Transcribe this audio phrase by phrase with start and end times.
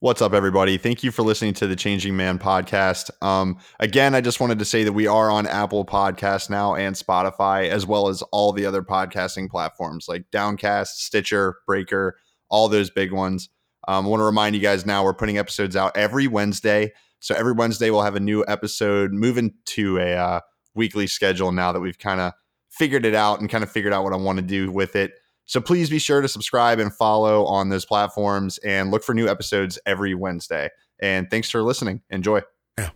[0.00, 0.78] What's up, everybody?
[0.78, 3.10] Thank you for listening to the Changing Man podcast.
[3.20, 6.94] Um, again, I just wanted to say that we are on Apple Podcasts now and
[6.94, 12.16] Spotify, as well as all the other podcasting platforms like Downcast, Stitcher, Breaker,
[12.48, 13.48] all those big ones.
[13.88, 16.92] Um, I want to remind you guys now we're putting episodes out every Wednesday.
[17.18, 20.40] So every Wednesday we'll have a new episode, moving to a uh,
[20.76, 22.34] weekly schedule now that we've kind of
[22.70, 25.14] figured it out and kind of figured out what I want to do with it.
[25.48, 29.28] So please be sure to subscribe and follow on those platforms and look for new
[29.28, 30.68] episodes every Wednesday.
[31.00, 32.02] And thanks for listening.
[32.10, 32.42] Enjoy.
[32.76, 32.92] It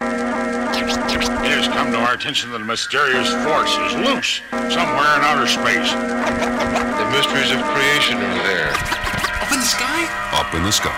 [1.49, 5.97] has come to our attention that a mysterious force is loose somewhere in outer space.
[5.97, 8.69] The mysteries of creation are there.
[8.69, 10.05] Up in the sky?
[10.37, 10.93] Up in the sky.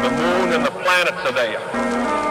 [0.00, 1.60] The moon and the planets are there.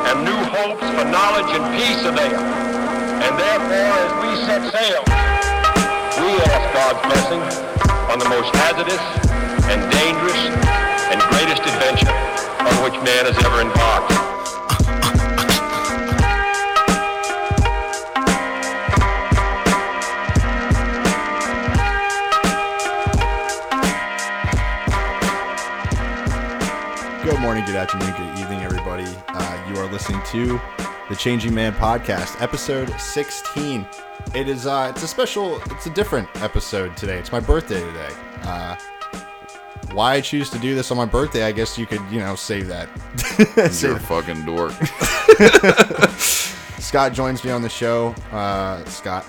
[0.10, 2.34] And new hopes for knowledge and peace are there.
[2.34, 5.29] And therefore, as we set sail,
[6.32, 7.42] we ask God's blessing
[8.12, 9.02] on the most hazardous
[9.66, 10.38] and dangerous
[11.10, 12.14] and greatest adventure
[12.62, 14.14] on which man has ever embarked.
[27.24, 29.06] Good morning, good afternoon, good evening, everybody.
[29.30, 30.79] Uh, you are listening to
[31.10, 33.86] the Changing Man podcast, episode 16.
[34.36, 37.18] It is uh it's a special it's a different episode today.
[37.18, 38.10] It's my birthday today.
[38.44, 38.76] Uh
[39.94, 42.36] why I choose to do this on my birthday, I guess you could, you know,
[42.36, 42.90] save that.
[43.82, 44.74] You're a fucking dork.
[46.80, 48.10] Scott joins me on the show.
[48.32, 49.26] Uh Scott,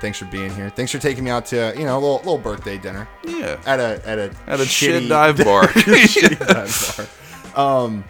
[0.00, 0.68] thanks for being here.
[0.70, 3.08] Thanks for taking me out to, you know, a little, little birthday dinner.
[3.24, 3.58] Yeah.
[3.64, 5.64] At a at a At a shit shitty- dive bar.
[5.68, 7.08] shitty dive
[7.54, 7.84] bar.
[7.84, 8.04] Um,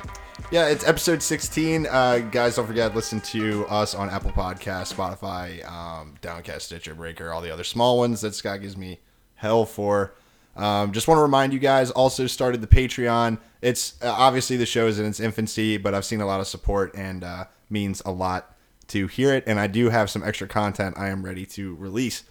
[0.53, 1.87] yeah, it's episode 16.
[1.87, 7.33] Uh, guys, don't forget, listen to us on Apple Podcasts, Spotify, um, Downcast, Stitcher, Breaker,
[7.33, 9.01] all the other small ones that Scott gives me
[9.37, 10.13] hell for.
[10.55, 13.39] Um, just want to remind you guys, also started the Patreon.
[13.63, 16.47] It's uh, obviously the show is in its infancy, but I've seen a lot of
[16.47, 18.55] support and uh, means a lot
[18.89, 19.45] to hear it.
[19.47, 22.25] And I do have some extra content I am ready to release.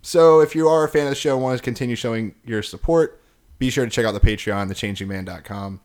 [0.00, 2.62] So if you are a fan of the show and want to continue showing your
[2.62, 3.20] support,
[3.58, 5.80] be sure to check out the Patreon, thechangingman.com,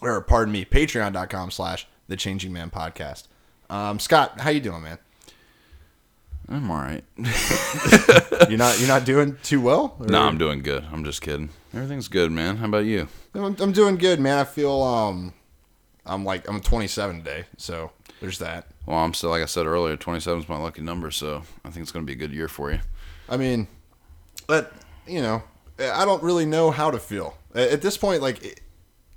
[0.00, 3.24] or pardon me, patreon.com slash the changing man podcast.
[3.70, 4.98] Um, Scott, how you doing, man?
[6.48, 7.04] I'm all right.
[8.48, 9.96] You're not you're not doing too well?
[10.00, 10.84] Or- No, I'm doing good.
[10.92, 11.50] I'm just kidding.
[11.74, 12.56] Everything's good, man.
[12.56, 13.08] How about you?
[13.34, 14.38] I'm, I'm doing good, man.
[14.38, 15.34] I feel um
[16.06, 18.66] I'm like I'm 27 today, so there's that.
[18.86, 21.82] Well, I'm still, like I said earlier, 27 is my lucky number, so I think
[21.82, 22.80] it's going to be a good year for you.
[23.28, 23.68] I mean,
[24.46, 24.72] but
[25.06, 25.42] you know,
[25.78, 28.22] I don't really know how to feel at at this point.
[28.22, 28.62] Like,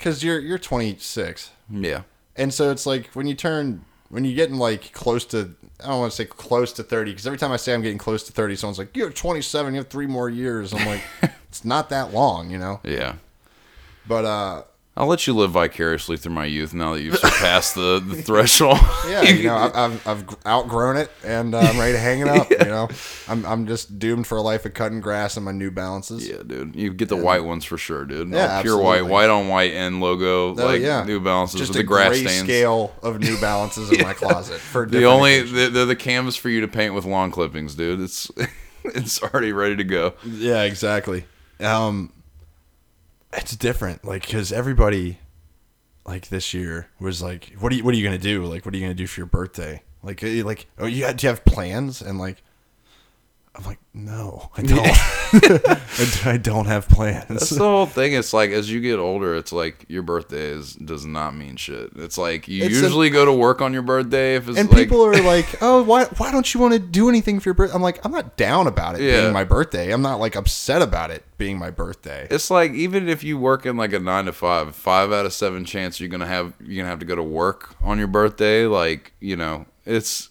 [0.01, 2.01] because you're you're 26, Yeah.
[2.35, 5.53] and so it's like when you turn when you're getting like close to
[5.84, 7.97] I don't want to say close to 30 because every time I say I'm getting
[8.00, 11.01] close to 30, someone's like, "You're 27, you have three more years." I'm like,
[11.50, 12.79] it's not that long, you know.
[12.84, 13.16] Yeah.
[14.07, 14.63] But uh,
[14.97, 18.78] I'll let you live vicariously through my youth now that you've surpassed the, the threshold.
[19.07, 22.28] yeah, you know, I, I've I've outgrown it, and uh, I'm ready to hang it
[22.28, 22.50] up.
[22.62, 22.90] You know,
[23.30, 26.28] I'm I'm just doomed for a life of cutting grass in my New Balances.
[26.28, 26.75] Yeah, dude.
[26.75, 28.30] You get the white ones for sure, dude.
[28.30, 29.12] Yeah, All pure white, absolutely.
[29.12, 31.03] white on white and logo, Oh, like yeah.
[31.06, 32.44] New Balances just with the grass stains.
[32.44, 36.50] scale of New Balances in my closet for The only they're, they're the canvas for
[36.50, 38.01] you to paint with lawn clippings, dude.
[38.01, 38.30] It's
[38.84, 40.13] it's already ready to go.
[40.25, 41.25] yeah, exactly.
[41.62, 42.12] Um,
[43.34, 45.19] it's different, like because everybody,
[46.06, 48.46] like this year was like, what are you what are you gonna do?
[48.46, 49.84] Like, what are you gonna do for your birthday?
[50.03, 52.02] Like, eh, like, oh, you had, do you have plans?
[52.02, 52.44] And like,
[53.53, 54.97] I'm like, no, I don't.
[56.25, 57.28] I don't have plans.
[57.28, 58.13] That's the whole thing.
[58.13, 61.91] It's like as you get older, it's like your birthday is does not mean shit.
[61.97, 64.78] It's like you It's usually go to work on your birthday if it's and like
[64.78, 67.75] people are like, "Oh, why why don't you want to do anything for your birthday?"
[67.75, 69.22] I'm like, "I'm not down about it Yeah.
[69.22, 69.91] being my birthday.
[69.91, 73.66] I'm not like upset about it being my birthday." it's like even if you work
[73.66, 76.78] in like a nine to five, five out of seven chance you're gonna have you're
[76.83, 78.66] gonna have to go to work on your birthday.
[78.66, 80.29] Like you know, it's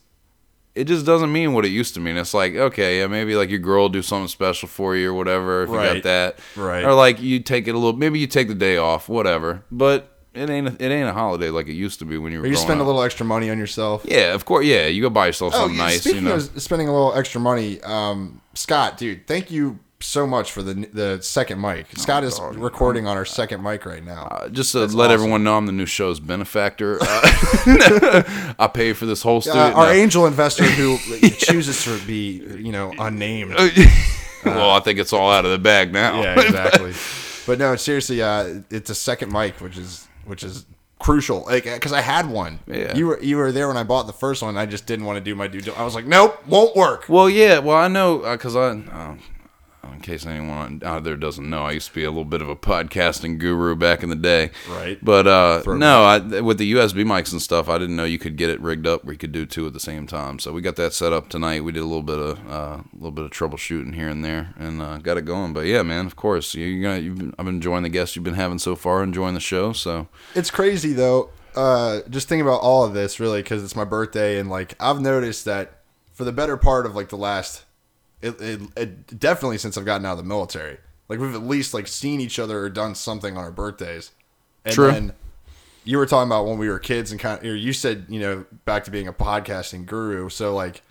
[0.74, 2.16] it just doesn't mean what it used to mean.
[2.16, 5.14] It's like okay, yeah, maybe like your girl will do something special for you or
[5.14, 6.84] whatever if you got that, Right.
[6.84, 9.64] Or like you take it a little, maybe you take the day off, whatever.
[9.70, 12.38] But it ain't a, it ain't a holiday like it used to be when you
[12.38, 12.44] were.
[12.44, 14.04] Or you spend a little extra money on yourself.
[14.06, 14.64] Yeah, of course.
[14.64, 16.00] Yeah, you go buy yourself something yeah, nice.
[16.02, 20.26] Speaking You know, of spending a little extra money, um, Scott, dude, thank you so
[20.26, 21.86] much for the the second mic.
[21.96, 24.24] Scott is recording on our second mic right now.
[24.24, 25.10] Uh, just to let awesome.
[25.10, 26.98] everyone know, I'm the new show's benefactor.
[27.10, 29.60] Uh, I pay for this whole studio.
[29.60, 29.92] Uh, our no.
[29.92, 30.96] angel investor who
[31.30, 33.54] chooses to be, you know, unnamed.
[34.44, 36.22] well, I think it's all out of the bag now.
[36.22, 36.94] yeah, exactly.
[37.46, 40.64] but no, seriously, uh, it's a second mic, which is which is
[40.98, 41.44] crucial.
[41.44, 42.60] Like, because I had one.
[42.66, 42.94] Yeah.
[42.94, 44.56] You were you were there when I bought the first one.
[44.56, 45.72] I just didn't want to do my due.
[45.72, 47.08] I was like, nope, won't work.
[47.08, 47.58] well, yeah.
[47.58, 48.70] Well, I know because I.
[48.70, 49.20] Um,
[49.92, 52.48] in case anyone out there doesn't know, I used to be a little bit of
[52.48, 54.50] a podcasting guru back in the day.
[54.68, 54.98] Right.
[55.02, 58.36] But uh, no, I, with the USB mics and stuff, I didn't know you could
[58.36, 60.38] get it rigged up where you could do two at the same time.
[60.38, 61.64] So we got that set up tonight.
[61.64, 64.54] We did a little bit of uh, a little bit of troubleshooting here and there,
[64.58, 65.52] and uh, got it going.
[65.52, 67.00] But yeah, man, of course, you- you're gonna.
[67.00, 69.72] You've been, I've been enjoying the guests you've been having so far, enjoying the show.
[69.72, 71.30] So It's crazy though.
[71.56, 75.00] Uh, just thinking about all of this really because it's my birthday and like I've
[75.00, 75.80] noticed that
[76.12, 77.64] for the better part of like the last,
[78.22, 80.78] it, it, it definitely since I've gotten out of the military,
[81.08, 84.12] like we've at least like seen each other or done something on our birthdays.
[84.64, 84.90] And True.
[84.90, 85.12] then
[85.84, 88.44] you were talking about when we were kids and kind of, you said you know
[88.64, 90.28] back to being a podcasting guru.
[90.28, 90.82] So like,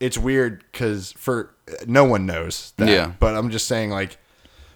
[0.00, 1.54] it's weird because for
[1.86, 2.88] no one knows that.
[2.88, 3.12] Yeah.
[3.18, 4.18] But I'm just saying like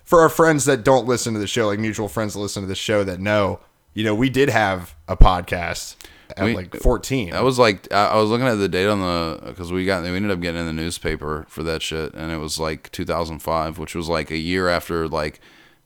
[0.05, 2.69] for our friends that don't listen to the show, like mutual friends that listen to
[2.69, 3.61] the show that know,
[3.95, 5.97] you know, we did have a podcast
[6.37, 7.33] at We- like 14.
[7.35, 10.09] I was like I, was looking at the date on the because we got we
[10.09, 13.95] ended up getting in the newspaper for that shit, and it was like 2005, which
[13.95, 15.41] was like a year after like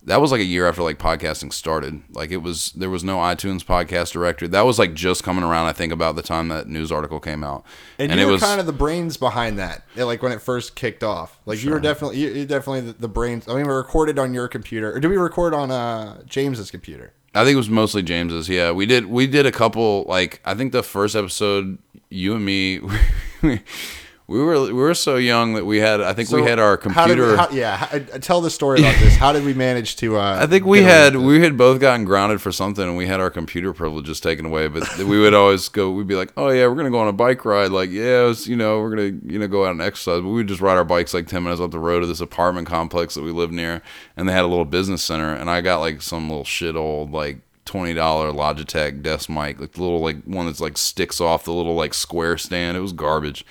[0.06, 2.00] that was like a year after like podcasting started.
[2.10, 4.46] Like it was there was no iTunes podcast directory.
[4.48, 5.66] That was like just coming around.
[5.66, 7.64] I think about the time that news article came out,
[7.98, 10.40] and, and you it were was kind of the brains behind that, like when it
[10.40, 11.40] first kicked off.
[11.44, 13.48] Like you were definitely, you, definitely the, the brains.
[13.48, 17.12] I mean, we recorded on your computer, or did we record on uh, James's computer?
[17.36, 18.48] I think it was mostly James's.
[18.48, 21.78] Yeah, we did we did a couple like I think the first episode
[22.08, 22.80] you and me
[23.42, 23.60] we,
[24.28, 27.06] we were we were so young that we had I think we had our how
[27.06, 27.36] did computer.
[27.36, 29.14] how- yeah, how- tell the story about this.
[29.16, 30.18] How did we manage to?
[30.18, 33.20] Uh, I think we had we had both gotten grounded for something, and we had
[33.20, 34.66] our computer privileges taken away.
[34.66, 35.90] But we would always go.
[35.92, 38.46] We'd be like, "Oh yeah, we're gonna go on a bike ride." Like, yeah, it's,
[38.48, 40.20] you know, we're gonna you know go out and exercise.
[40.22, 42.20] But we would just ride our bikes like ten minutes up the road to this
[42.20, 43.80] apartment complex that we lived near,
[44.16, 45.32] and they had a little business center.
[45.32, 49.72] And I got like some little shit old like twenty dollar Logitech desk mic, like
[49.72, 52.76] the little like one that's like sticks off the little like square stand.
[52.76, 53.46] It was garbage.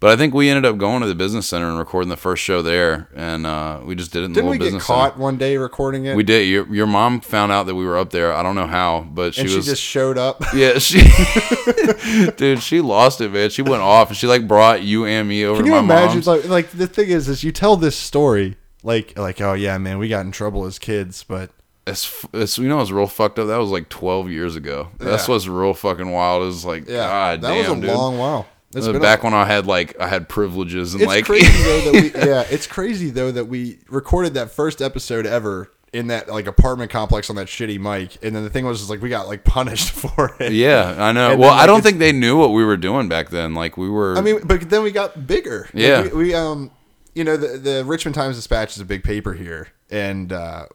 [0.00, 2.40] But I think we ended up going to the business center and recording the first
[2.40, 4.86] show there, and uh, we just did it in the Didn't little we get business
[4.86, 4.96] center.
[5.10, 6.14] caught one day recording it?
[6.14, 6.46] We did.
[6.48, 8.32] Your your mom found out that we were up there.
[8.32, 10.40] I don't know how, but she and she was just showed up.
[10.54, 10.78] yeah.
[10.78, 11.00] She
[12.36, 13.50] dude, she lost it, man.
[13.50, 15.80] She went off and she like brought you and me over Can to you my
[15.80, 16.14] imagine?
[16.16, 16.26] mom's.
[16.28, 19.98] Like, like the thing is, is you tell this story like, like, oh yeah, man,
[19.98, 21.50] we got in trouble as kids, but
[21.88, 23.48] It's, it's you know it's real fucked up.
[23.48, 24.90] That was like twelve years ago.
[24.98, 25.34] That's Yeah.
[25.34, 26.44] what's real fucking wild.
[26.48, 27.96] Is like yeah, God that damn, was a dude.
[27.96, 28.46] long while.
[28.74, 31.24] It's Uh, been a- back when I had like I had privileges and it's like
[31.24, 35.70] crazy though that we, yeah, it's crazy though that we recorded that first episode ever
[35.94, 38.90] in that like apartment complex on that shitty mic, and then the thing was is
[38.90, 40.52] like we got like punished for it.
[40.52, 41.30] yeah, I know.
[41.30, 43.54] And well, then, I don't think they knew what we were doing back then.
[43.54, 44.14] Like we were.
[44.16, 45.60] I mean, but then we got bigger.
[45.72, 46.02] Like, Yeah.
[46.02, 46.70] we, we um,
[47.14, 50.66] you know, the the Richmond Times Dispatch is a big paper here, and uh,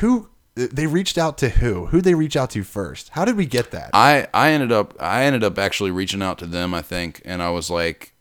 [0.00, 1.86] who they reached out to who?
[1.86, 3.10] Who they reach out to first?
[3.10, 3.90] How did we get that?
[3.94, 7.42] I I ended up I ended up actually reaching out to them I think and
[7.42, 8.12] I was like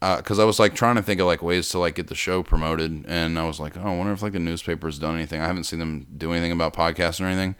[0.00, 2.16] uh, because I was like trying to think of like ways to like get the
[2.16, 5.40] show promoted and I was like oh I wonder if like the newspaper's done anything
[5.40, 7.54] I haven't seen them do anything about podcasts or anything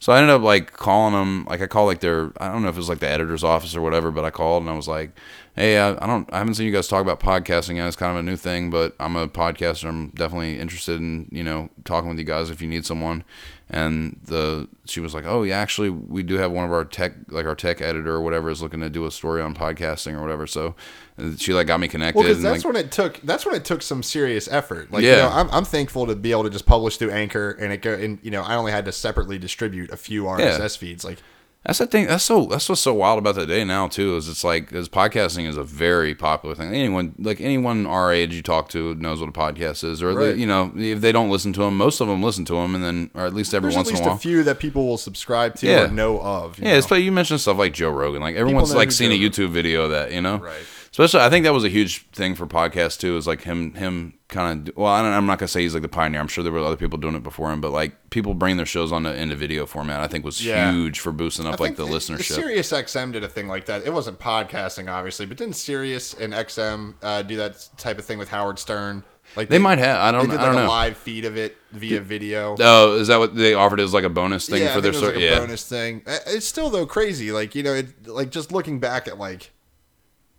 [0.00, 2.68] so I ended up like calling them like I called like their I don't know
[2.68, 4.88] if it was like the editor's office or whatever but I called and I was
[4.88, 5.12] like
[5.56, 8.12] hey I, I don't I haven't seen you guys talk about podcasting yet it's kind
[8.12, 12.08] of a new thing but I'm a podcaster I'm definitely interested in you know talking
[12.08, 13.24] with you guys if you need someone
[13.70, 17.14] and the she was like oh yeah actually we do have one of our tech
[17.28, 20.20] like our tech editor or whatever is looking to do a story on podcasting or
[20.20, 20.74] whatever so
[21.18, 23.20] uh, she like got me connected Well, because that's like, when it took.
[23.22, 24.90] That's when it took some serious effort.
[24.90, 25.10] Like, Yeah.
[25.10, 27.82] you know, I'm, I'm thankful to be able to just publish through Anchor, and it
[27.82, 27.94] go.
[27.94, 31.04] And you know, I only had to separately distribute a few RSS feeds.
[31.04, 31.18] Like,
[31.66, 32.06] That's the thing.
[32.08, 32.44] That's so.
[32.44, 34.16] That's what's so wild about the day now too.
[34.16, 36.74] Is it's like, is podcasting is a very popular thing.
[36.74, 40.34] Anyone, like anyone our age you talk to, knows what a podcast is, or they,
[40.38, 42.84] you know, if they don't listen to them, most of them listen to them, and
[42.84, 44.16] then, or at least every there's at once in a while.
[44.16, 45.84] a few that people will subscribe to Yeah.
[45.84, 46.58] or know of.
[46.58, 46.78] you yeah, know?
[46.78, 48.20] it's like you mentioned stuff like Joe Rogan.
[48.20, 50.36] Like everyone's like seen a YouTube video of that, you know.
[50.36, 50.62] Right.
[50.96, 53.16] Especially, I think that was a huge thing for podcasts too.
[53.16, 54.76] Is like him, him kind of.
[54.76, 56.20] Well, I don't, I'm not gonna say he's like the pioneer.
[56.20, 58.64] I'm sure there were other people doing it before him, but like people bringing their
[58.66, 60.70] shows on the, into video format, I think was Yeah.
[60.70, 62.32] huge for boosting up I like think the listenership.
[62.36, 63.84] Sirius XM did a thing like that.
[63.84, 68.18] It wasn't podcasting, obviously, but didn't Sirius and XM uh, do that type of thing
[68.18, 69.02] with Howard Stern?
[69.34, 69.96] Like They might have.
[70.00, 70.28] I don't.
[70.30, 70.68] did I like don't a know.
[70.68, 72.54] live feed of it via video.
[72.60, 74.92] Oh, is that what they offered as like a bonus thing yeah, for I their
[74.92, 75.38] think it was ser- like a yeah.
[75.40, 76.02] bonus thing.
[76.06, 77.32] Uh, It's still though crazy.
[77.32, 79.50] Like you know, it like just looking back at like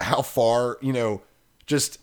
[0.02, 1.22] how far you know,
[1.66, 2.00] just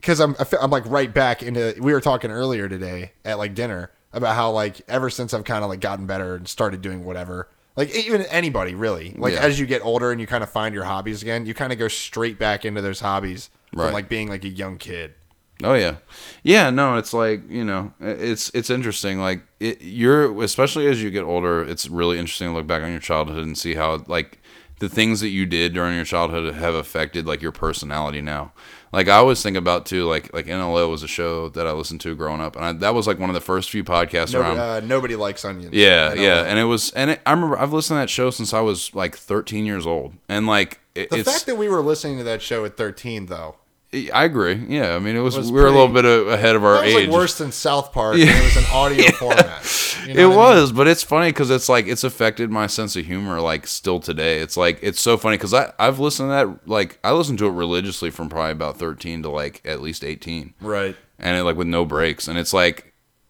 [0.00, 1.74] because I'm I'm like right back into.
[1.80, 5.62] We were talking earlier today at like dinner about how like ever since I've kind
[5.64, 7.48] of like gotten better and started doing whatever.
[7.76, 9.40] Like even anybody really, like Yeah.
[9.42, 11.78] as you get older and you kind of find your hobbies again, you kind of
[11.78, 13.84] go straight back into those hobbies Right.
[13.86, 15.14] from like being like a young kid.
[15.62, 15.96] Oh yeah,
[16.44, 16.70] yeah.
[16.70, 19.18] No, it's like you know, it's it's interesting.
[19.20, 22.90] Like it, you're especially as you get older, it's really interesting to look back on
[22.90, 24.37] your childhood and see how like
[24.78, 28.52] the things that you did during your childhood have affected like your personality now.
[28.92, 32.00] Like I always think about too, like like NLO was a show that I listened
[32.02, 34.56] to growing up, and I, that was like one of the first few podcasts Nobody,
[34.56, 34.58] around.
[34.58, 35.74] uh, nobody likes onions.
[35.74, 38.30] Yeah, know yeah, and it was, and it, I remember I've listened to that show
[38.30, 41.82] since I was like 13 years old, and like it, the fact that we were
[41.82, 43.56] listening to that show at 13, though,
[43.92, 44.54] I agree.
[44.68, 46.82] Yeah, I mean it was, was we were a little bit ahead of our was
[46.82, 47.08] age.
[47.08, 48.16] like worse than South Park.
[48.16, 49.64] and it was an audio format.
[50.06, 50.36] You know it I mean?
[50.36, 53.98] was, but it's funny because it's like it's affected my sense of humor like still
[53.98, 54.40] today.
[54.40, 57.46] It's like it's so funny because I I've listened to that like I listened to
[57.46, 60.94] it religiously from probably about 13 to like at least 18, right.
[61.18, 62.87] and it like with no breaks, and it's like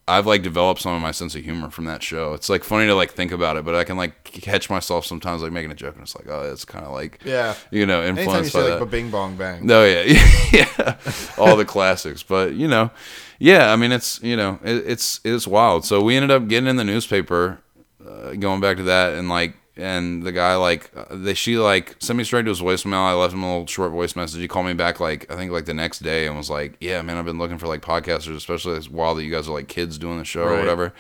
[0.09, 2.33] I've like developed some of my sense of humor from that show.
[2.33, 5.43] It's like funny to like think about it, but I can like catch myself sometimes
[5.43, 7.55] like making a joke, and it's like oh, it's kind of like Yeah.
[7.71, 10.03] you know Anytime you influenced by say like "Bing Bong Bang," No, yeah,
[10.53, 10.97] yeah,
[11.37, 12.23] all the classics.
[12.23, 12.91] But you know,
[13.39, 15.85] yeah, I mean, it's you know, it, it's it's wild.
[15.85, 17.61] So we ended up getting in the newspaper,
[18.05, 21.97] uh, going back to that, and like, and the guy like, uh, they she like
[22.01, 22.95] sent me straight to his voicemail.
[22.95, 24.41] I left him a little short voice message.
[24.41, 27.01] He called me back like I think like the next day and was like, yeah,
[27.03, 29.97] man, I've been looking for like podcasters, especially wild that you guys are like kids
[29.97, 30.93] doing the show or whatever.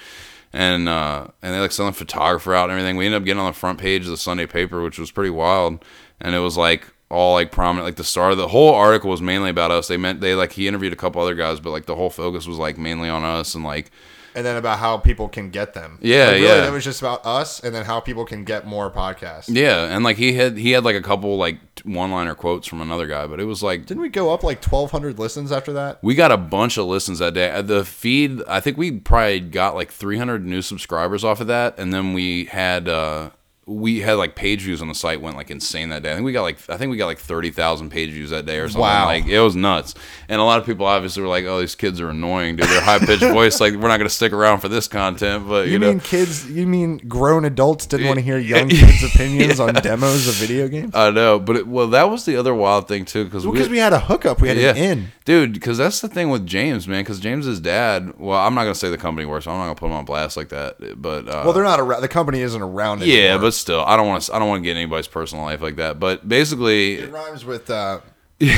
[0.52, 2.97] And uh, and they like sent a photographer out and everything.
[2.97, 5.30] We ended up getting on the front page of the Sunday paper, which was pretty
[5.30, 5.85] wild.
[6.20, 9.23] And it was like all like prominent like the star of the whole article was
[9.23, 11.87] mainly about us they meant they like he interviewed a couple other guys but like
[11.87, 13.90] the whole focus was like mainly on us and like
[14.35, 15.99] and then about how people can get them.
[16.00, 16.56] Yeah, Like, really, yeah.
[16.62, 19.47] That was just about us, and then how people can get more podcasts.
[19.49, 22.80] yeah and like he had he had like a couple like one liner quotes from
[22.80, 25.99] another guy but it was like Didn't we go up like 1,200 listens after that?
[26.02, 27.62] we got a bunch of listens that day.
[27.62, 31.92] The feed, I think we probably got like 300 new subscribers off of that, and
[31.92, 33.30] then we had uh,
[33.69, 36.11] we had like page views on the site went like insane that day.
[36.11, 38.59] I think we got like I think we got like 30,000 page views that day
[38.59, 38.81] or something.
[38.81, 39.05] Wow.
[39.05, 39.95] Like it was nuts.
[40.29, 42.67] And a lot of people obviously were like, "Oh, these kids are annoying, dude.
[42.67, 43.61] They're high pitched voice.
[43.61, 46.51] Like we're not gonna stick around for this content." But you, You, know, mean kids?
[46.51, 50.67] You mean grown adults didn't want to hear young kids' opinions on demos of video
[50.69, 50.95] games?
[50.95, 51.39] I know.
[51.39, 54.01] But it, well, that was the other wild thing too because Because we had a
[54.01, 55.09] hookup, we had an in.
[55.27, 57.03] Dude, because that's the thing with James, man.
[57.03, 59.45] Because James's dad, well, I'm not gonna say the company works.
[59.45, 60.77] So I'm not gonna put him on blast like that.
[61.03, 62.01] But uh, Well, they're not around.
[62.01, 63.03] The company isn't around.
[63.03, 64.35] yeah, but still, I don't want to.
[64.35, 65.99] I don't want to get anybody's personal life like that.
[65.99, 67.71] But basically, it rhymes with.
[67.71, 68.00] Uh,
[68.38, 68.49] but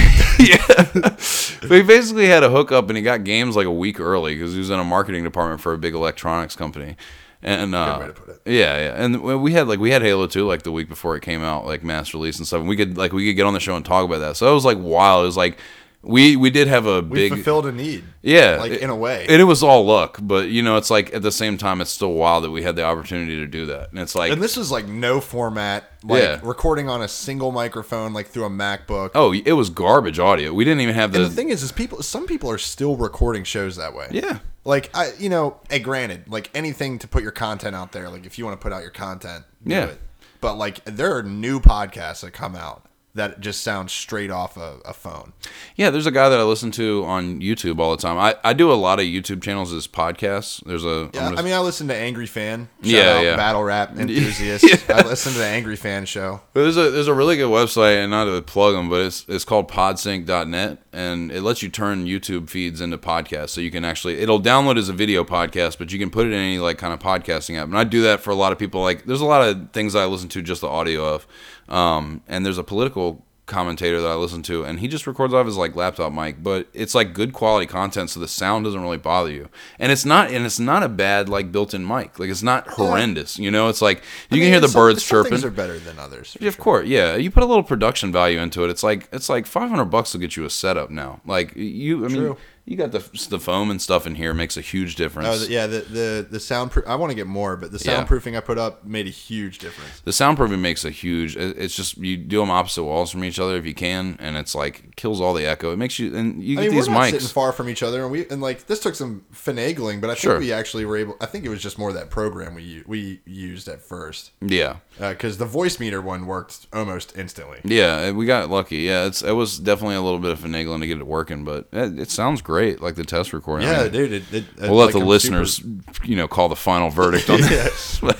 [1.70, 4.58] he basically had a hookup and he got games like a week early because he
[4.58, 6.96] was in a marketing department for a big electronics company.
[7.42, 8.42] And uh, way to put it.
[8.44, 11.22] yeah, yeah, and we had like we had Halo 2 like the week before it
[11.22, 12.60] came out, like mass release and stuff.
[12.60, 14.36] And we could like we could get on the show and talk about that.
[14.36, 15.22] So it was like wild.
[15.22, 15.56] It was like
[16.02, 18.04] we we did have a we big fulfilled a need.
[18.22, 19.26] yeah, like it- in a way.
[19.28, 20.18] and it was all luck.
[20.22, 22.74] But you know, it's like at the same time, it's still wild that we had
[22.76, 23.90] the opportunity to do that.
[23.90, 26.40] And it's like and this was like no format, like Yeah.
[26.42, 29.10] recording on a single microphone, like through a MacBook.
[29.14, 30.52] oh, it was garbage audio.
[30.54, 32.02] We didn't even have the, and the thing is, is people.
[32.02, 34.08] Some people are still recording shows that way.
[34.10, 34.38] yeah.
[34.64, 38.08] Like I, you know, hey, granted, like anything to put your content out there.
[38.10, 39.84] Like if you want to put out your content, do Yeah.
[39.86, 40.00] it.
[40.40, 44.78] But like there are new podcasts that come out that just sounds straight off a,
[44.84, 45.32] a phone.
[45.76, 48.18] Yeah, there's a guy that I listen to on YouTube all the time.
[48.18, 50.62] I, I do a lot of YouTube channels as podcasts.
[50.64, 52.68] There's a Yeah, I'm I mean, I listen to Angry Fan.
[52.82, 53.36] Shout Yeah, out yeah.
[53.36, 54.88] Battle rap enthusiast.
[54.88, 56.40] I listen to the Angry Fan show.
[56.52, 59.24] But there's a there's a really good website, and not to plug them, but it's
[59.28, 63.50] it's called Podsync.net, and it lets you turn YouTube feeds into podcasts.
[63.50, 66.32] So you can actually it'll download as a video podcast, but you can put it
[66.32, 67.66] in any like kind of podcasting app.
[67.66, 68.82] And I do that for a lot of people.
[68.82, 71.26] Like there's a lot of things I listen to just the audio of,
[71.70, 75.44] um, and there's a political commentator that I listen to, and he just records off
[75.44, 78.96] his like laptop mic, but it's like good quality content, so the sound doesn't really
[78.96, 79.48] bother you,
[79.80, 83.40] and it's not and it's not a bad like built-in mic, like it's not horrendous,
[83.40, 83.68] you know.
[83.68, 85.30] It's like you can hear the some, birds some chirping.
[85.32, 86.36] Things are better than others.
[86.40, 86.62] Yeah, of sure.
[86.62, 87.16] course, yeah.
[87.16, 88.70] You put a little production value into it.
[88.70, 91.20] It's like it's like five hundred bucks will get you a setup now.
[91.26, 92.36] Like you, I mean, True.
[92.70, 93.00] You got the
[93.30, 95.42] the foam and stuff in here makes a huge difference.
[95.42, 96.86] Oh, yeah, the the the soundproof.
[96.86, 98.04] I want to get more, but the Yeah.
[98.04, 100.00] soundproofing I put up made a huge difference.
[100.04, 101.36] The soundproofing makes a huge.
[101.36, 104.54] It's just you do them opposite walls from each other if you can, and it's
[104.54, 105.72] like kills all the echo.
[105.72, 107.82] It makes you and you I get mean, these we're not sitting far from each
[107.82, 110.38] other, and we and like this took some finagling, but I think Sure.
[110.38, 111.16] we actually were able.
[111.20, 115.10] I think it was just more that program we we used at first Yeah, uh,
[115.10, 117.58] because the voice meter one worked almost instantly.
[117.64, 118.76] yeah, we got lucky.
[118.78, 121.66] Yeah, it's it was definitely a little bit of finagling to get it working, but
[121.72, 122.59] it, it sounds great.
[122.80, 123.68] Like the test recording.
[123.68, 124.12] I Yeah, mean, dude.
[124.12, 125.62] It, it, We'll let like, the I'm listeners,
[126.04, 127.74] you know, call the final verdict on this.
[128.00, 128.14] super-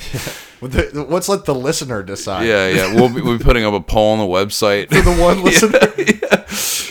[0.61, 2.47] let's let the listener decide.
[2.47, 2.95] Yeah, yeah.
[2.95, 4.89] We'll be, we'll be putting up a poll on the website.
[4.89, 5.79] For the one listener.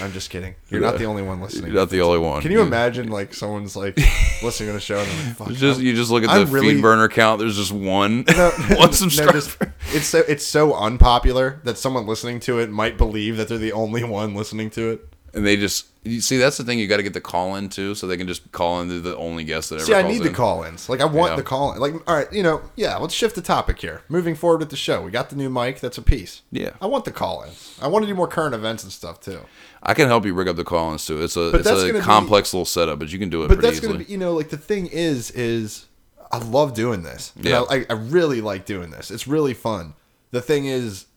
[0.04, 0.56] I'm just kidding.
[0.70, 1.72] You're not the only one listening.
[1.72, 2.42] You're not the only one.
[2.42, 2.66] Can you Yeah.
[2.68, 3.98] imagine like someone's like
[4.42, 6.46] listening to the show and they're like, Fuck, just I'm- you just look at I'm
[6.46, 7.40] the really- feed burner count.
[7.40, 9.34] There's just one, No, one no, subscriber.
[9.34, 9.58] just-
[9.94, 13.74] it's so it's so unpopular that someone listening to it might believe that they're the
[13.74, 15.06] only one listening to it.
[15.34, 17.68] and they just you see that's the thing you got to get the call in
[17.70, 18.88] too, so they can just call in.
[18.88, 19.86] They're the only guest that ever.
[19.86, 20.88] See, I need the call-ins.
[20.88, 21.36] Like, I want Yeah.
[21.36, 21.74] the call.
[21.74, 21.80] in.
[21.80, 22.96] Like, all right, you know, yeah.
[22.98, 24.02] Let's shift the topic here.
[24.08, 25.82] Moving forward with the show, we got the new mic.
[25.82, 26.42] That's a piece.
[26.52, 26.72] Yeah.
[26.82, 27.78] I want the call-ins.
[27.82, 29.42] I want to do more current events and stuff too.
[29.84, 31.22] I can help you rig up the call ins too.
[31.22, 33.50] It's a But it's a gonna be- complex little setup, but you can do it
[33.50, 33.94] But pretty that's easily.
[33.94, 35.86] gonna be, you know, like the thing is, is
[36.32, 37.34] I love doing this.
[37.36, 37.60] You Yeah.
[37.60, 39.12] know, I, I really like doing this.
[39.12, 39.96] It's really fun.
[40.32, 41.08] The thing is,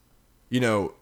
[0.50, 0.92] you know,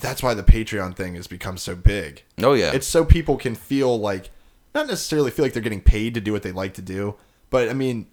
[0.00, 2.22] that's why the Patreon thing has become so big.
[2.42, 4.30] oh yeah, It's so people can feel like,
[4.74, 7.14] not necessarily feel like they're getting paid to do what they like to do,
[7.50, 8.06] but I mean,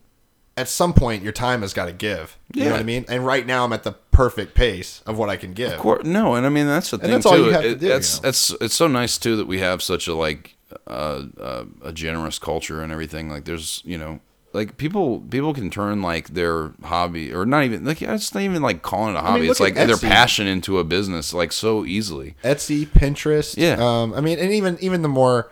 [0.57, 2.37] at some point your time has got to give.
[2.53, 2.71] You know Yeah.
[2.73, 3.05] what I mean?
[3.09, 5.73] And right now I'm at the perfect pace of what I can give.
[5.73, 7.29] Of course, no, and I mean that's the thing that's too.
[7.31, 8.29] all you have to do, It's you know?
[8.29, 10.55] it's it's so nice too that we have such a like
[10.87, 13.29] uh, uh, a generous culture and everything.
[13.29, 14.21] Like there's you know
[14.55, 18.61] like people people can turn like their hobby or not even like it's not even
[18.61, 19.41] like calling it a hobby.
[19.41, 22.35] mean, it's like at their passion into a business like so easily.
[22.43, 23.55] Etsy, Pinterest.
[23.57, 23.75] Yeah.
[23.79, 25.51] Um, I mean, and even even the more,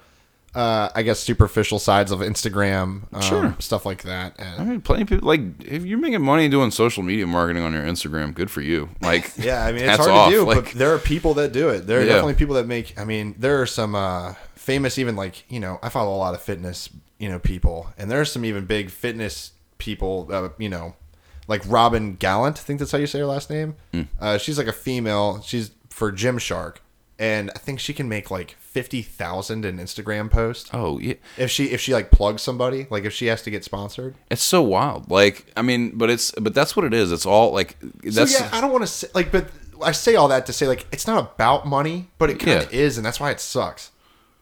[0.56, 3.56] uh, I guess, superficial sides of Instagram, um, Sure.
[3.60, 4.36] stuff like that.
[4.40, 7.64] I And, mean, plenty of people like if you're making money doing social media marketing
[7.64, 8.90] on your Instagram, good for you.
[9.02, 11.52] Like yeah, I mean, it's hard off, to do, like- but there are people that
[11.52, 11.88] do it.
[11.88, 12.08] There are Yeah.
[12.14, 12.98] definitely people that make.
[13.00, 16.34] I mean, there are some uh, famous, even like you know, I follow a lot
[16.36, 16.88] of fitness,
[17.24, 20.28] you know, people, and there are some even big fitness people.
[20.32, 20.96] Uh, you know,
[21.48, 22.58] like Robin Gallant.
[22.60, 23.76] I think that's how you say her last name.
[23.94, 24.02] Hmm.
[24.20, 25.42] Uh, she's like a female.
[25.42, 26.78] She's for Gymshark,
[27.18, 30.70] and I think she can make like fifty thousand in Instagram posts.
[30.74, 31.14] oh yeah.
[31.38, 34.42] if she if she like plugs somebody like if she has to get sponsored It's
[34.44, 35.12] so wild.
[35.12, 37.12] Like, I mean, but it's but that's what it is.
[37.12, 39.46] It's all like that's so yeah i don't want to say like but
[39.84, 42.74] i say all that to say like it's not about money but it kind of
[42.74, 42.80] Yeah.
[42.80, 43.92] is and that's why it sucks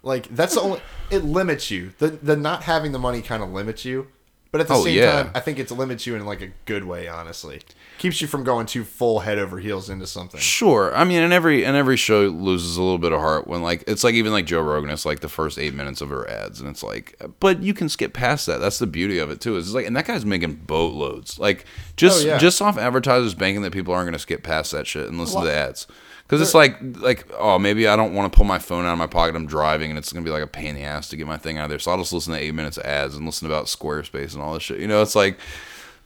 [0.03, 0.81] like that's the only
[1.11, 4.07] it limits you the the not having the money kind of limits you
[4.51, 5.23] but at the Oh, same yeah.
[5.23, 7.61] time i think it limits you in like a good way honestly
[7.99, 10.91] keeps you from going too full head over heels into something Sure.
[10.95, 13.83] I mean, and every and every show loses a little bit of heart when like
[13.85, 14.89] it's like even like Joe Rogan.
[14.89, 17.89] It's like the first eight minutes of her ads, and it's like, but you can
[17.89, 18.59] skip past that.
[18.59, 19.55] That's the beauty of it too.
[19.55, 21.37] Is it's like, and that guy's making boatloads.
[21.37, 21.65] Like
[21.95, 22.37] just Oh, yeah.
[22.39, 25.41] just off advertisers banking that people aren't going to skip past that shit and listen
[25.41, 25.85] to the ads.
[26.31, 28.97] Because it's like like oh maybe I don't want to pull my phone out of
[28.97, 29.35] my pocket.
[29.35, 31.35] I'm driving and it's gonna be like a pain in the ass to get my
[31.37, 31.77] thing out of there.
[31.79, 34.53] So I'll just listen to eight minutes of ads and listen about Squarespace and all
[34.53, 34.79] this shit.
[34.79, 35.37] You know, it's like,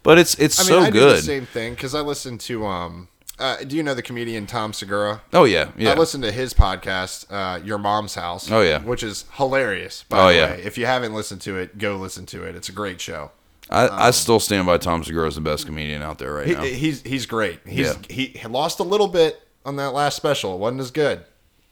[0.02, 1.18] but it's it's i mean so i do good.
[1.18, 3.08] the same thing because i listen to um
[3.40, 5.92] uh, do you know the comedian tom segura Oh yeah, yeah.
[5.92, 8.50] I listened to his podcast, uh, Your Mom's House.
[8.50, 8.82] Oh, yeah.
[8.82, 10.06] which is hilarious.
[10.10, 10.52] By Oh, the yeah.
[10.52, 10.62] way.
[10.64, 12.56] if you haven't listened to it, go listen to it.
[12.56, 13.32] It's a great show.
[13.70, 16.54] I, I still stand by Tom Segura as the best comedian out there right He,
[16.54, 16.62] now.
[16.64, 17.60] he's he's great.
[17.68, 17.96] He's Yeah.
[18.10, 20.54] he lost a little bit on that last special.
[20.54, 21.26] It wasn't as good,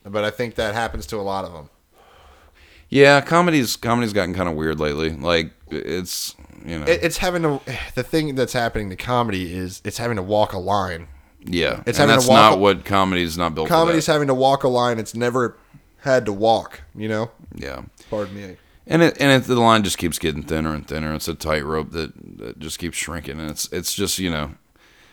[0.04, 1.70] but I think that happens to a lot of them.
[2.90, 5.10] Yeah, comedy's comedy's gotten kind of weird lately.
[5.12, 7.60] Like it's you know It, it's having to.
[7.96, 11.08] The thing that's happening to comedy is it's having to walk a line.
[11.44, 13.68] yeah, it's and having to that's walk not a- what comedy's not built.
[13.70, 15.58] Comedy's having to walk a line it's never
[16.02, 16.82] had to walk.
[16.96, 17.32] You know.
[17.56, 18.58] yeah, Pardon me.
[18.86, 21.16] and it and it, the line just keeps getting thinner and thinner.
[21.16, 24.52] It's a tightrope that, that just keeps shrinking, and it's it's just you know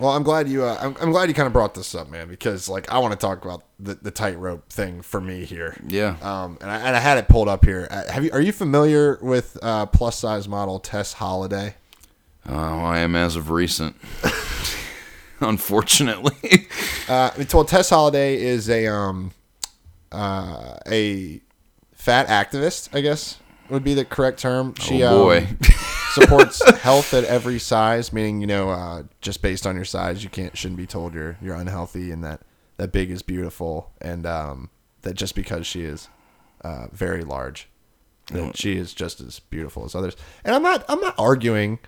[0.01, 0.65] Well, I'm glad you.
[0.65, 3.13] Uh, I'm, I'm glad you kind of brought this up, man, because like I want
[3.13, 5.77] to talk about the, the tightrope thing for me here.
[5.87, 6.17] yeah.
[6.23, 7.87] Um, and I, and I had it pulled up here.
[7.91, 8.31] Uh, Have you?
[8.33, 11.75] Are you familiar with uh, plus size model Tess Holliday?
[12.49, 13.95] Oh, I am as of recent.
[15.41, 16.67] Unfortunately,
[17.09, 19.33] Uh, well, Tess Holliday is a um,
[20.13, 21.41] uh, a
[21.95, 23.39] fat activist, I guess
[23.71, 24.75] would be the correct term.
[24.75, 25.59] She oh boy, um,
[26.11, 30.31] supports health at every size, meaning you know, uh, just based on your size, you
[30.31, 32.40] can't shouldn't be told you're you're unhealthy, and that
[32.77, 34.70] that big is beautiful, and um,
[35.03, 36.09] that just because she is
[36.62, 37.68] uh, very large,
[38.33, 40.16] that she is just as beautiful as others.
[40.44, 41.79] And I'm not I'm not arguing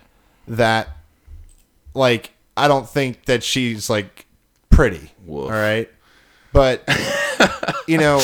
[0.47, 0.89] that
[1.93, 4.25] like I don't think that she's like
[4.69, 5.11] pretty.
[5.25, 5.45] Woof.
[5.45, 5.89] All right,
[6.51, 6.83] but
[7.87, 8.19] you know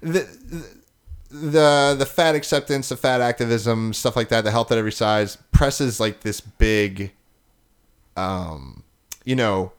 [0.00, 0.81] the the
[1.32, 5.36] the the fat acceptance, the fat activism, stuff like that, the health at every size
[5.50, 7.12] presses like this big,
[8.16, 8.82] um,
[9.24, 9.72] you know,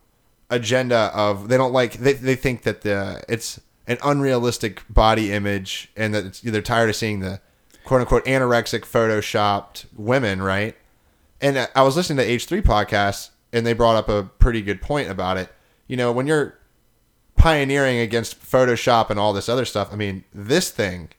[0.49, 5.91] agenda of they don't like they they think that the it's an unrealistic body image
[5.97, 7.39] and that they're tired of seeing the
[7.83, 10.75] quote unquote anorexic photoshopped women, right?
[11.41, 14.61] And I- I was listening to H three podcast and they brought up a pretty
[14.61, 15.53] good point about it.
[15.87, 16.57] You know, when you're
[17.35, 21.09] pioneering against Photoshop and all this other stuff, I mean, this thing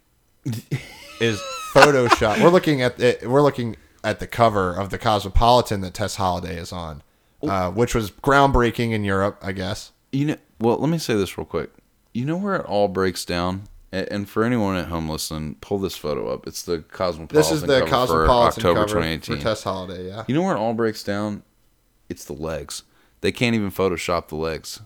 [1.21, 1.41] is
[1.73, 2.43] Photoshop.
[2.43, 6.57] we're looking at it, we're looking at the cover of the Cosmopolitan that Tess Holliday
[6.57, 7.03] is on,
[7.43, 9.93] uh, which was groundbreaking in Europe, I guess.
[10.13, 10.37] you know.
[10.61, 11.71] Well, let me say this real quick.
[12.13, 13.65] You know where it all breaks down.
[13.93, 16.49] And for anyone at home listening, pull this photo up.
[16.49, 17.37] It's the Cosmopolitan.
[17.37, 19.37] This is the cover Cosmopolitan for October cover 2018.
[19.37, 20.09] for Tess Holliday.
[20.09, 20.25] Yeah.
[20.27, 21.45] You know where it all breaks down?
[22.09, 22.83] It's the legs.
[23.21, 24.81] They can't even Photoshop the legs.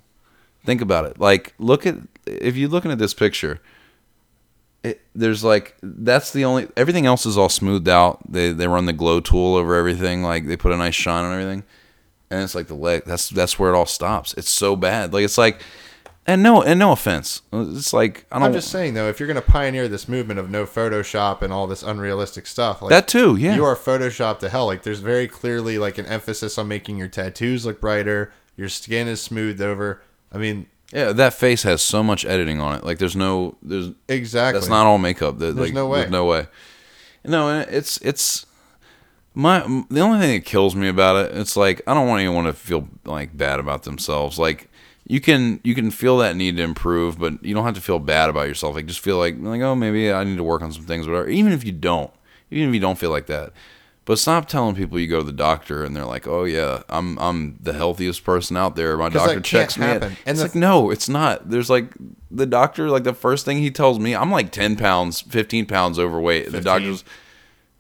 [0.64, 1.18] Think about it.
[1.18, 3.61] Like, look at if you're looking at this picture.
[4.88, 8.20] It, there's like that's the only everything else is all smoothed out.
[8.31, 10.22] They they run the glow tool over everything.
[10.22, 11.64] Like they put a nice shine on everything,
[12.31, 13.03] and it's like the leg.
[13.07, 14.35] That's that's where it all stops.
[14.35, 15.12] It's so bad.
[15.12, 15.61] Like it's like,
[16.27, 17.42] and no and no offense.
[17.53, 18.46] It's like I don't.
[18.46, 21.53] I'm just saying though, if you're going to pioneer this movement of no Photoshop and
[21.53, 23.37] all this unrealistic stuff, like that too.
[23.37, 23.55] Yeah.
[23.55, 24.66] you are Photoshop to hell.
[24.66, 28.33] Like there's very clearly like an emphasis on making your tattoos look brighter.
[28.57, 30.03] Your skin is smoothed over.
[30.33, 31.12] I mean, yeah.
[31.12, 32.85] That face has so much editing on it.
[32.85, 34.61] Like there's no there's exactly.
[34.61, 35.38] That's not all makeup.
[35.38, 36.01] That, There's like, no way.
[36.01, 36.46] There's no way.
[37.24, 38.46] No, it's it's
[39.35, 41.37] my the only thing that kills me about it.
[41.37, 44.38] It's like I don't want anyone to feel like bad about themselves.
[44.38, 44.68] Like
[45.07, 47.98] you can you can feel that need to improve, but you don't have to feel
[47.98, 48.74] bad about yourself.
[48.74, 51.29] Like just feel like like oh maybe I need to work on some things, whatever.
[51.29, 52.11] Even if you don't,
[52.51, 53.53] even if you don't feel like that.
[54.09, 57.18] But stop telling people you go to the doctor and they're like, "Oh yeah, I'm
[57.18, 58.97] I'm the healthiest person out there.
[58.97, 60.09] My doctor checks me." happen.
[60.09, 61.51] And And it's the like, no, it's not.
[61.51, 61.92] There's like
[62.31, 65.99] the doctor, like the first thing he tells me, I'm like 10 pounds, 15 pounds
[65.99, 66.51] overweight.
[66.51, 67.05] The doctor's,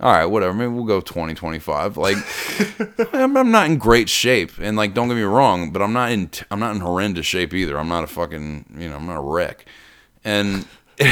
[0.00, 0.52] all right, whatever.
[0.52, 1.96] Maybe we'll go 20, 25.
[1.96, 2.18] Like,
[3.14, 6.12] I'm, I'm not in great shape, and like, don't get me wrong, but I'm not
[6.12, 7.78] in I'm not in horrendous shape either.
[7.78, 9.64] I'm not a fucking, you know, I'm not a wreck,
[10.24, 10.68] and.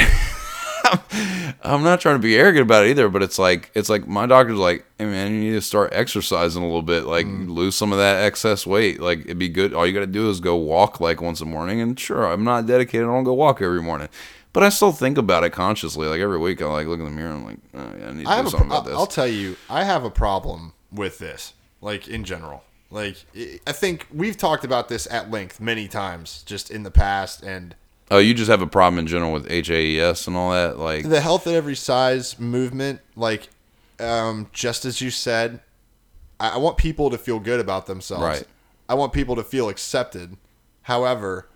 [1.63, 4.25] I'm not trying to be arrogant about it either, but it's like it's like my
[4.25, 7.49] doctor's like, hey man, you need to start exercising a little bit, like Mm.
[7.53, 8.99] lose some of that excess weight.
[8.99, 9.73] Like it'd be good.
[9.73, 11.79] All you got to do is go walk like once a morning.
[11.81, 13.03] And sure, I'm not dedicated.
[13.07, 14.09] I don't go walk every morning,
[14.53, 16.07] but I still think about it consciously.
[16.07, 17.29] Like every week, I like look in the mirror.
[17.33, 18.95] and I'm like, oh, yeah, I need to I do something pro- about this.
[18.95, 22.63] I'll tell you, I have a problem with this, like in general.
[22.89, 26.91] Like I- I think we've talked about this at length many times, just in the
[26.91, 27.75] past, and
[28.09, 30.79] oh, you just have a problem in general with HAES and all that.
[30.79, 33.01] Like the health at every size movement.
[33.17, 33.49] Like,
[33.99, 35.59] um, just as you said,
[36.39, 38.23] I, I want people to feel good about themselves.
[38.23, 38.47] Right.
[38.89, 40.37] I want people to feel accepted.
[40.83, 41.49] However,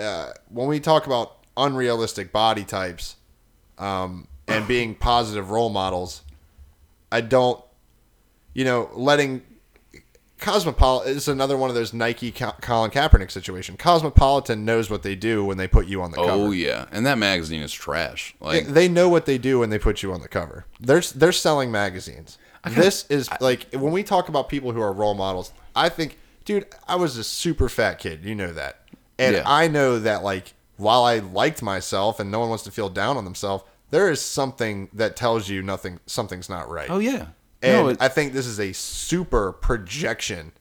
[0.00, 3.16] uh, when we talk about unrealistic body types
[3.76, 6.22] um, and being positive role models,
[7.12, 7.62] I don't,
[8.54, 9.42] you know, letting
[10.40, 13.76] Cosmopolitan is another one of those Nike Colin Kaepernick situation.
[13.76, 16.30] Cosmopolitan knows what they do when they put you on the cover.
[16.30, 18.34] oh yeah, and that magazine is trash.
[18.40, 20.64] Like They- they know what they do when they put you on the cover.
[20.80, 22.38] They're they're selling magazines.
[22.68, 25.52] This is like when we talk about people who are role models.
[25.74, 28.24] I think, dude, I was a super fat kid.
[28.24, 28.80] You know that,
[29.18, 29.42] and Yeah.
[29.46, 33.16] I know that like while I liked myself and no one wants to feel down
[33.16, 36.90] on themselves, there is something that tells you nothing something's not right.
[36.90, 37.26] oh yeah,
[37.62, 40.52] and no, it- I think this is a super projection.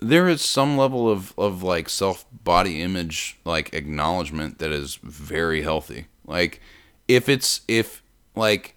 [0.00, 5.62] there is some level of, of like self body image like acknowledgement that is very
[5.62, 6.60] healthy like
[7.08, 8.02] if it's if
[8.34, 8.75] like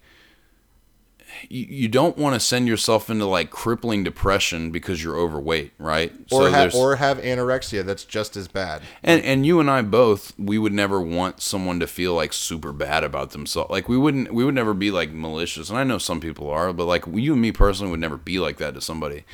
[1.48, 6.50] you, don't want to send yourself into like crippling depression because you're overweight right Or
[6.50, 8.82] have or have anorexia that's just as bad.
[9.02, 12.72] and and you and I both we would never want someone to feel like super
[12.72, 13.70] bad about themselves.
[13.70, 15.70] Like we wouldn't we would never be like malicious.
[15.70, 18.38] And I know some people are, but like you and me personally would never be
[18.38, 19.24] like that to somebody.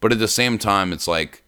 [0.00, 1.42] But at the same time it's like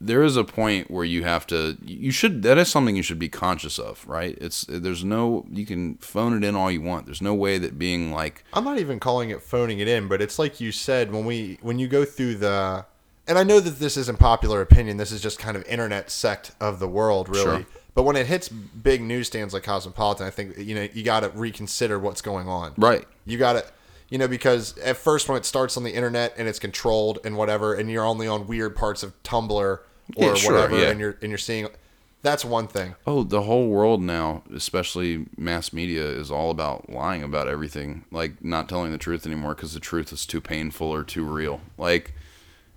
[0.00, 3.18] there is a point where you have to you should that is something you should
[3.18, 4.36] be conscious of, right?
[4.40, 7.06] It's there's no you can phone it in all you want.
[7.06, 10.22] There's no way that being like I'm not even calling it phoning it in, but
[10.22, 12.86] it's like you said when we when you go through the
[13.28, 16.52] and I know that this isn't popular opinion, this is just kind of internet sect
[16.60, 17.62] of the world really.
[17.62, 17.66] Sure.
[17.94, 21.28] But when it hits big newsstands like Cosmopolitan, I think you know, you got to
[21.30, 22.72] reconsider what's going on.
[22.78, 23.06] Right.
[23.26, 23.64] You got to
[24.08, 27.36] you know because at first when it starts on the internet and it's controlled and
[27.36, 29.80] whatever and you're only on weird parts of Tumblr
[30.16, 30.90] or Yeah, sure, whatever yeah.
[30.90, 31.68] and you're and you're seeing
[32.22, 32.96] that's one thing.
[33.06, 38.04] Oh, the whole world now, especially mass media, is all about lying about everything.
[38.10, 41.60] Like not telling the truth anymore because the truth is too painful or too real.
[41.78, 42.14] Like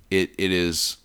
[0.10, 0.98] it, it is.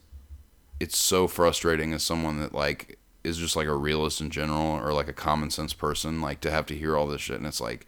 [0.79, 4.93] It's so frustrating as someone that like is just like a realist in general or
[4.93, 7.61] like a common sense person, like to have to hear all this shit and it's
[7.61, 7.87] like,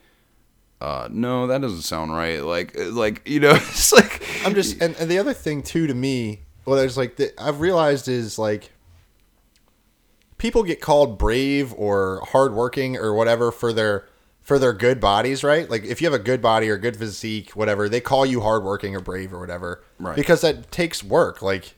[0.81, 2.43] uh, no, that doesn't sound right.
[2.43, 5.95] Like, like you know, it's like I'm just and, and the other thing too to
[5.95, 8.71] me, what I was like that I've realized is like
[10.39, 14.07] people get called brave or hardworking or whatever for their
[14.41, 15.69] for their good bodies, right?
[15.69, 18.97] Like if you have a good body or good physique, whatever, they call you hardworking
[18.97, 20.17] or brave or whatever, Right.
[20.17, 21.43] Because that takes work.
[21.43, 21.75] Like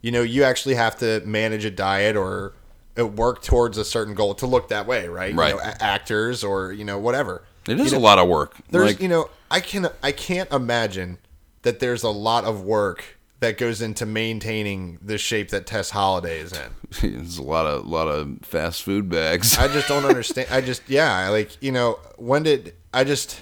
[0.00, 2.54] you know, you actually have to manage a diet or
[2.98, 5.32] uh, work towards a certain goal to look that way, right?
[5.34, 5.54] Right.
[5.54, 7.44] You know, actors or you know whatever.
[7.68, 8.56] it is You a lot of work.
[8.70, 11.18] there's like, you know i can i can't imagine
[11.62, 16.38] that there's a lot of work that goes into maintaining the shape that tess holliday
[16.38, 16.70] is in
[17.02, 19.58] it's a lot of lot of fast food bags.
[19.58, 23.40] i just don't understand i just yeah like you know when did i just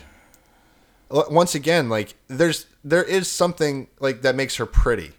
[1.11, 5.13] once again like there's there is something like that makes her pretty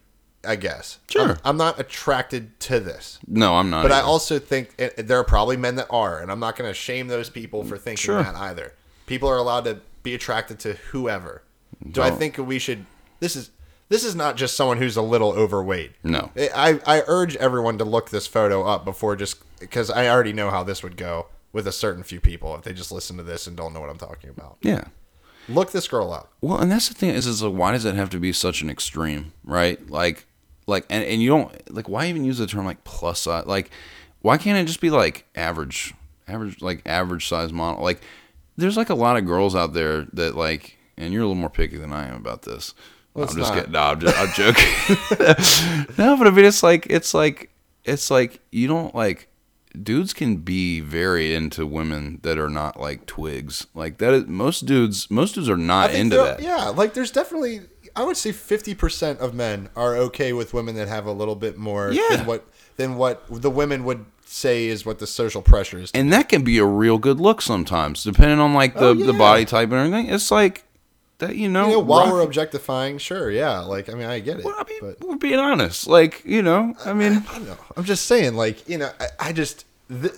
[0.44, 0.98] I guess.
[1.08, 1.30] Sure.
[1.32, 3.20] I'm, I'm not attracted to this.
[3.28, 3.84] No, I'm not.
[3.84, 6.68] But I also think and there are probably men that are, and I'm not going
[6.68, 8.24] to shame those people for thinking Sure.
[8.24, 8.74] that either.
[9.06, 11.44] People are allowed to be attracted to whoever.
[11.92, 12.18] Do I Don't.
[12.18, 12.88] think we should?
[13.20, 13.52] This is
[13.92, 15.92] this is not just someone who's a little overweight.
[16.02, 16.32] No.
[16.38, 20.50] I I urge everyone to look this photo up before just because I already know
[20.50, 23.48] how this would go with a certain few people if they just listen to this
[23.48, 24.58] and don't know what I'm talking about.
[24.62, 24.86] yeah.
[25.50, 26.32] Look this girl up.
[26.40, 28.62] Well, and that's the thing is, is like, why does it have to be such
[28.62, 29.90] an extreme, right?
[29.90, 30.26] Like,
[30.68, 33.46] like, and, and you don't like why even use the term like plus size?
[33.46, 33.72] Like,
[34.22, 35.94] why can't it just be like average,
[36.30, 37.84] average, like average size model?
[37.84, 38.00] Like,
[38.56, 41.50] there's like a lot of girls out there that like, and you're a little more
[41.50, 42.74] picky than I am about this.
[43.14, 43.56] Well, I'm just not.
[43.58, 43.72] kidding.
[43.72, 45.96] No, I'm, just, I'm joking.
[45.98, 47.50] no, but I mean, it's like, it's like,
[47.84, 49.28] it's like you don't like
[49.82, 53.68] dudes can be very into women that are not like twigs.
[53.74, 55.10] Like that is most dudes.
[55.10, 56.42] Most dudes are not into that.
[56.42, 57.62] Yeah, like there's definitely
[57.96, 61.58] I would say 50% of men are okay with women that have a little bit
[61.58, 62.02] more Yeah.
[62.18, 62.46] than what
[62.78, 65.92] than what the women would say is what the social pressure is.
[65.94, 69.12] and that can be a real good look sometimes, depending on like the, Oh, the
[69.14, 70.14] body type and everything.
[70.14, 70.64] It's like
[71.22, 71.68] that, you know.
[71.68, 74.46] you know, while rock- we're objectifying, sure, yeah, like I mean, I get it.
[74.46, 75.88] Well, I mean, but we're being honest.
[75.88, 77.58] Like you know, I mean, I don't know.
[77.78, 80.14] I'm just saying, like you know, I, I just th-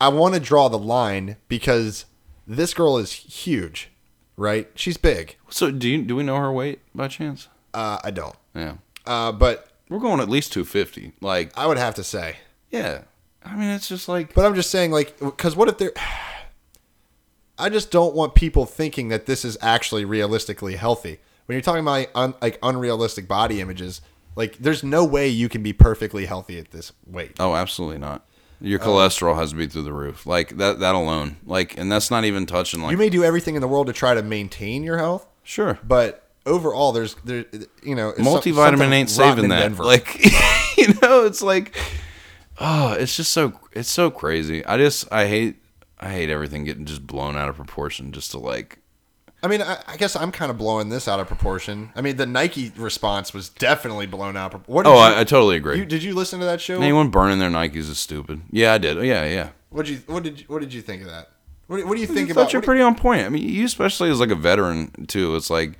[0.00, 2.06] I want to draw the line because
[2.46, 3.90] this girl is huge,
[4.36, 4.70] right?
[4.74, 5.36] She's big.
[5.50, 7.48] so do you, do we know her weight by chance?
[7.74, 8.74] Uh, I don't, Yeah,
[9.06, 11.12] uh, but we're going at least two fifty.
[11.20, 12.36] Like I would have to say.
[12.70, 13.02] yeah,
[13.44, 15.92] I mean it's just like But I'm just saying, like, because what if they're.
[17.58, 21.20] I just don't want people thinking that this is actually realistically healthy.
[21.46, 24.00] When you're talking about like, un, like unrealistic body images,
[24.36, 27.32] like, there's no way you can be perfectly healthy at this weight.
[27.38, 28.26] oh, absolutely not.
[28.60, 28.86] Your Oh.
[28.86, 30.26] cholesterol has to be through the roof.
[30.26, 31.36] Like that that alone.
[31.44, 33.92] Like, and that's not even touching like You may do everything in the world to
[33.92, 35.78] try to maintain your health, sure.
[35.86, 37.44] but overall, there's there,
[37.82, 39.60] you know, it's multivitamin ain't saving that.
[39.60, 39.84] Denver.
[39.84, 40.24] Like
[40.78, 41.76] you know, it's like
[42.58, 44.64] oh, it's just so it's so crazy.
[44.64, 45.56] I just I hate
[46.04, 48.78] I hate everything getting just blown out of proportion just to like
[49.42, 51.92] I mean, I, I guess I'm kind of blowing this out of proportion.
[51.94, 54.54] I mean, the Nike response was definitely blown out.
[54.54, 55.76] of- What Oh, you, I, I totally agree.
[55.78, 56.80] you, did you listen to that show?
[56.80, 58.40] Anyone burning their Nikes is stupid.
[58.50, 58.96] Yeah, I did.
[59.04, 59.50] Yeah, yeah.
[59.68, 61.30] What did you what did you, what did you think of that?
[61.66, 62.44] What, do- what do you think I about?
[62.44, 63.26] thought you're pretty on point.
[63.26, 65.34] I mean, you especially as like a veteran too.
[65.36, 65.76] It's like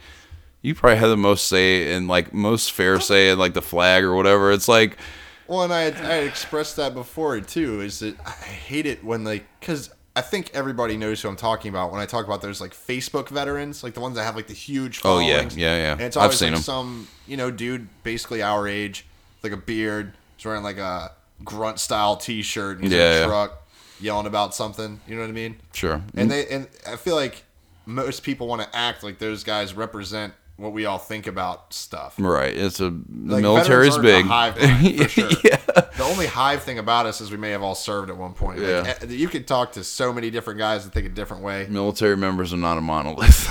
[0.60, 4.04] you probably had the most say and like most fair say in like the flag
[4.04, 4.52] or whatever.
[4.52, 4.98] It's like
[5.46, 7.80] Well, and I had, I had expressed that before too.
[7.80, 11.68] Is that I hate it when like because I think everybody knows who I'm talking
[11.70, 14.46] about when I talk about those like Facebook veterans, like the ones that have like
[14.46, 15.00] the huge.
[15.04, 15.48] Oh, yeah.
[15.54, 15.92] Yeah, yeah.
[15.92, 16.62] And it's I've always seen like 'em.
[16.62, 19.04] some you know dude basically our age,
[19.42, 21.12] with, like a beard, he's wearing like a
[21.44, 23.24] grunt style T-shirt, and he's Yeah, in yeah.
[23.24, 23.62] a truck
[24.00, 25.00] yelling about something.
[25.08, 25.56] You know what I mean?
[25.72, 26.00] sure.
[26.16, 26.30] And mm.
[26.30, 27.42] they and I feel like
[27.86, 32.14] most people want to act like those guys represent what we all think about stuff.
[32.18, 32.54] right.
[32.56, 34.26] It's a the Like, military's veterans big.
[34.26, 34.56] hive
[35.10, 35.28] sure.
[35.44, 35.56] yeah.
[35.96, 38.58] The only hive thing about us is we may have all served at one point.
[38.60, 38.94] Like, Yeah.
[39.02, 41.66] eh, you could talk to so many different guys and think a different way.
[41.68, 43.50] Military members are not a monolith.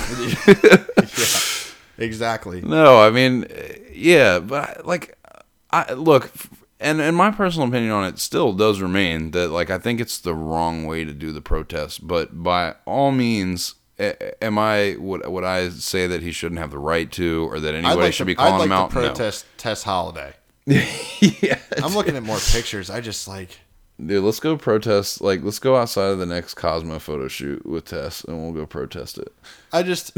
[1.97, 2.59] Exactly.
[2.61, 3.47] no, I mean, uh,
[3.91, 5.17] yeah, but I- like,
[5.71, 6.31] I look,
[6.79, 10.17] and and my personal opinion on it still does remain that like I think it's
[10.17, 12.05] the wrong way to do the protest.
[12.07, 16.71] But by all means, a- am I would would I say that he shouldn't have
[16.71, 18.89] the right to, or that anybody like should to, be calling I'd like him out?
[18.89, 20.33] to protest Tess Holliday.
[21.19, 22.89] Yeah, I'm looking at more pictures.
[22.89, 23.59] I just like.
[24.03, 25.21] dude, let's go protest.
[25.21, 28.65] Like, let's go outside of the next Cosmo photo shoot with Tess, and we'll go
[28.65, 29.33] protest it.
[29.71, 30.11] I just.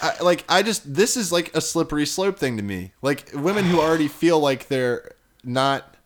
[0.00, 2.92] I, like I just this is like a slippery slope thing to me.
[3.02, 5.12] Like women who already feel like they're
[5.44, 5.96] not.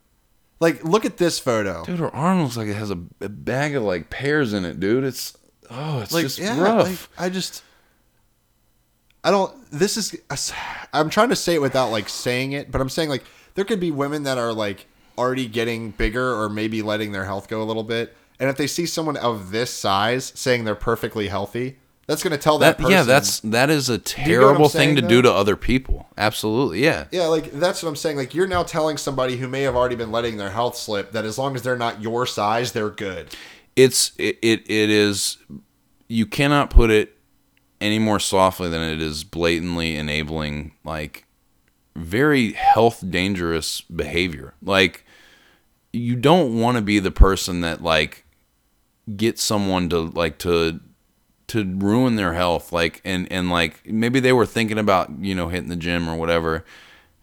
[0.59, 1.85] Like look at this photo.
[1.85, 4.79] Dude, her arm looks like it has a, a bag of like pears in it,
[4.79, 5.03] dude.
[5.03, 5.37] It's
[5.69, 6.87] oh, it's like just yeah, rough.
[6.87, 7.63] like, I just
[9.23, 10.15] I don't this is
[10.93, 13.23] I'm trying to say it without like saying it, but I'm saying like
[13.55, 17.47] there could be women that are like already getting bigger or maybe letting their health
[17.47, 18.15] go a little bit.
[18.39, 22.37] And if they see someone of this size saying they're perfectly healthy, that's going to
[22.37, 25.07] tell that, that person yeah, that's that is a you terrible thing to though?
[25.07, 26.07] do to other people.
[26.17, 27.05] Absolutely, yeah.
[27.11, 28.15] Yeah, like that's what I'm saying.
[28.15, 31.25] Like you're now telling somebody who may have already been letting their health slip that
[31.25, 33.35] as long as they're not your size, they're good.
[33.77, 35.37] It's it, it it is
[36.09, 37.17] you cannot put it
[37.79, 41.25] any more softly than it is blatantly enabling like
[41.95, 44.53] very health dangerous behavior.
[44.61, 45.05] Like
[45.93, 48.25] you don't want to be the person that like
[49.15, 50.79] gets someone to like to
[51.47, 55.47] to ruin their health like and and like maybe they were thinking about you know
[55.47, 56.65] hitting the gym or whatever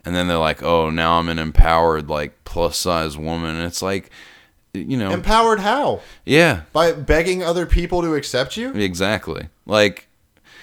[0.03, 3.83] and then they're like oh now i'm an empowered like plus size woman and it's
[3.83, 4.11] like
[4.75, 6.01] you know Empowered how?
[6.25, 8.73] yeah By begging other people to accept you?
[8.75, 10.09] exactly like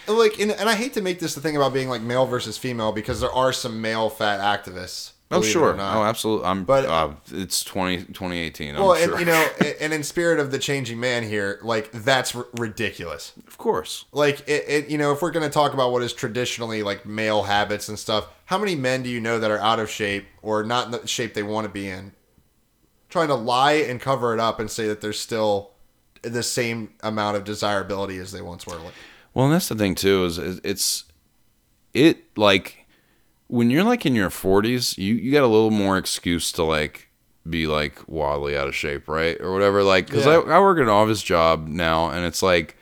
[0.07, 2.57] like, and, and I hate to make this the thing about being like male versus
[2.57, 5.11] female because there are some male fat activists.
[5.29, 5.75] Oh sure.
[5.79, 6.47] Oh absolutely.
[6.47, 6.65] I'm.
[6.65, 8.75] But- uh, it's 20, 2018.
[8.75, 9.11] I'm Well, sure.
[9.11, 9.47] and you know,
[9.79, 13.31] and in spirit of the changing man here, like that's r- ridiculous.
[13.47, 14.05] of course.
[14.11, 17.43] Like it, it, you know, if we're gonna talk about what is traditionally like male
[17.43, 20.63] habits and stuff, how many men do you know that are out of shape or
[20.63, 22.11] not in the shape they want to be in,
[23.11, 25.71] trying to lie and cover it up and say that they're still
[26.23, 28.79] the same amount of desirability as they once were?
[29.33, 31.05] Well, and that's the thing too is, is it's
[31.93, 32.87] it like
[33.47, 37.09] when you're like in your 40s, you you got a little more excuse to like
[37.49, 39.83] be like wildly out of shape, right, or whatever.
[39.83, 40.39] Like, because Yeah.
[40.39, 42.77] I I work an office job now, and it's like.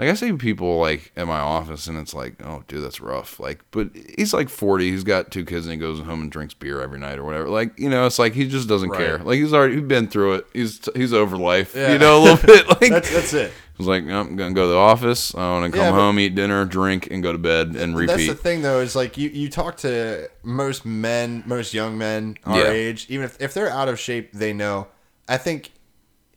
[0.00, 3.38] Like I see people like at my office, and it's like, oh, dude, that's rough.
[3.38, 4.90] Like, but he's like forty.
[4.90, 7.50] He's got two kids, and he goes home and drinks beer every night or whatever.
[7.50, 8.98] Like, you know, it's like he just doesn't Right.
[8.98, 9.18] care.
[9.18, 10.46] Like he's already he's been through it.
[10.54, 11.76] He's he's over life.
[11.76, 11.92] Yeah.
[11.92, 12.66] You know, a little bit.
[12.66, 13.50] Like that's that's it.
[13.52, 15.34] I was like, "No, I'm gonna go to the office.
[15.34, 18.12] I want to come Yeah, home, eat dinner, drink, and go to bed and repeat.
[18.26, 22.38] That's the thing, though, is like you, you talk to most men, most young men
[22.44, 22.70] our Yeah.
[22.70, 24.86] age, even if, if they're out of shape, they know.
[25.28, 25.72] I think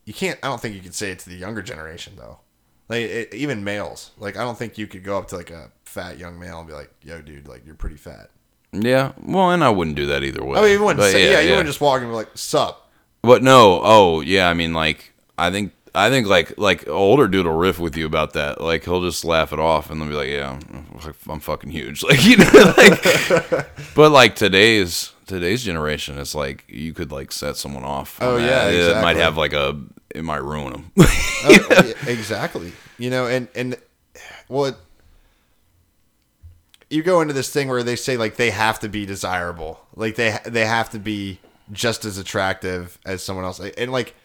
[0.06, 2.40] you can't, I don't think you can say it to the younger generation, though.
[2.90, 4.12] Like, it, even males.
[4.18, 6.68] Like, I don't think you could go up to like a fat young male and
[6.68, 8.30] be like, yo, dude, like, you're pretty fat.
[8.72, 10.60] yeah, well, and I wouldn't do that either way.
[10.60, 12.90] I mean, you wouldn't But say, yeah, you wouldn't just walk and be like, sup.
[13.22, 17.46] But no, oh yeah, I mean, like, I think, I think, like, like older dude
[17.46, 18.60] will riff with you about that.
[18.60, 22.04] Like, he'll just laugh it off, and they'll be like, "Yeah, I'm, I'm fucking huge."
[22.10, 23.70] Like, you know, like.
[23.96, 28.18] but like today's today's generation, it's like you could like set someone off.
[28.22, 28.74] Oh, that.
[28.74, 29.80] yeah, it might have like a,
[30.14, 30.92] it might ruin them.
[31.46, 32.72] Oh, exactly.
[32.98, 33.76] You know, and and
[34.48, 34.76] well, it,
[36.90, 40.16] you go into this thing where they say like they have to be desirable, like
[40.16, 41.40] they they have to be
[41.74, 44.16] just as attractive as someone else, and like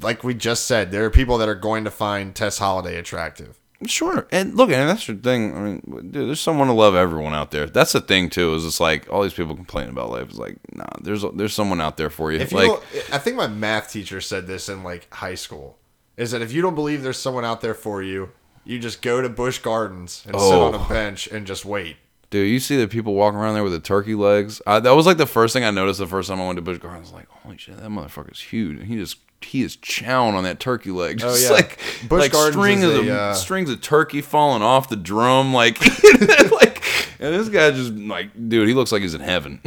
[0.00, 3.58] like we just said, there are people that are going to find Tess Holliday attractive.
[3.86, 5.56] Sure, and look, and that's the thing.
[5.56, 7.66] I mean, dude, there's someone to love everyone out there.
[7.66, 8.54] That's the thing too.
[8.54, 10.28] Is it's like all these people complaining about life.
[10.30, 12.38] It's like, nah, there's there's someone out there for you.
[12.40, 15.78] If like, don't- I think my math teacher said this in like high school,
[16.16, 18.30] is that if you don't believe there's someone out there for you,
[18.64, 20.66] you just go to Busch Gardens and sit Oh.
[20.68, 20.88] on a oh.
[20.88, 21.96] bench and just wait.
[22.30, 24.62] dude, you see the people walking around there with the turkey legs.
[24.66, 26.62] I, that was like the first thing I noticed the first time I went to
[26.62, 27.12] Busch Gardens.
[27.12, 28.78] Like, holy shit, that motherfucker's huge.
[28.78, 31.18] And he just he is chowing on that turkey leg.
[31.18, 31.50] Just yeah.
[31.50, 31.78] like
[32.08, 35.52] Busch like Gardens strings of a, uh, strings of turkey falling off the drum.
[35.52, 35.80] Like
[36.52, 36.84] like,
[37.20, 39.60] and this guy just like, dude, he looks like he's in heaven.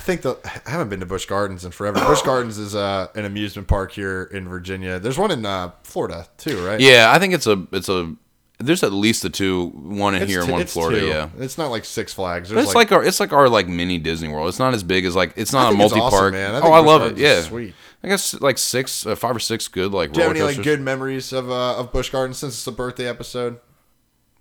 [0.00, 2.00] I think the I haven't been to Busch Gardens in forever.
[2.00, 4.98] Busch Gardens is uh, an amusement park here in Virginia.
[4.98, 6.80] There's one in uh, Florida too, right?
[6.80, 8.14] yeah, I think it's a it's a.
[8.58, 11.00] There's at least the two, one in It's here and t- one in Florida.
[11.00, 11.06] two.
[11.06, 11.28] Yeah.
[11.38, 12.52] it's not like Six Flags.
[12.52, 14.48] It's like, our it's like our like mini Disney World.
[14.48, 16.32] It's not as big as like it's not a multi awesome, park.
[16.32, 16.54] man.
[16.54, 17.16] I oh, I love it.
[17.18, 17.74] Yeah, sweet.
[18.02, 20.62] I guess like six, uh, five or six good like Do you have any like
[20.62, 23.60] good memories of uh, of Busch Gardens since it's a birthday episode?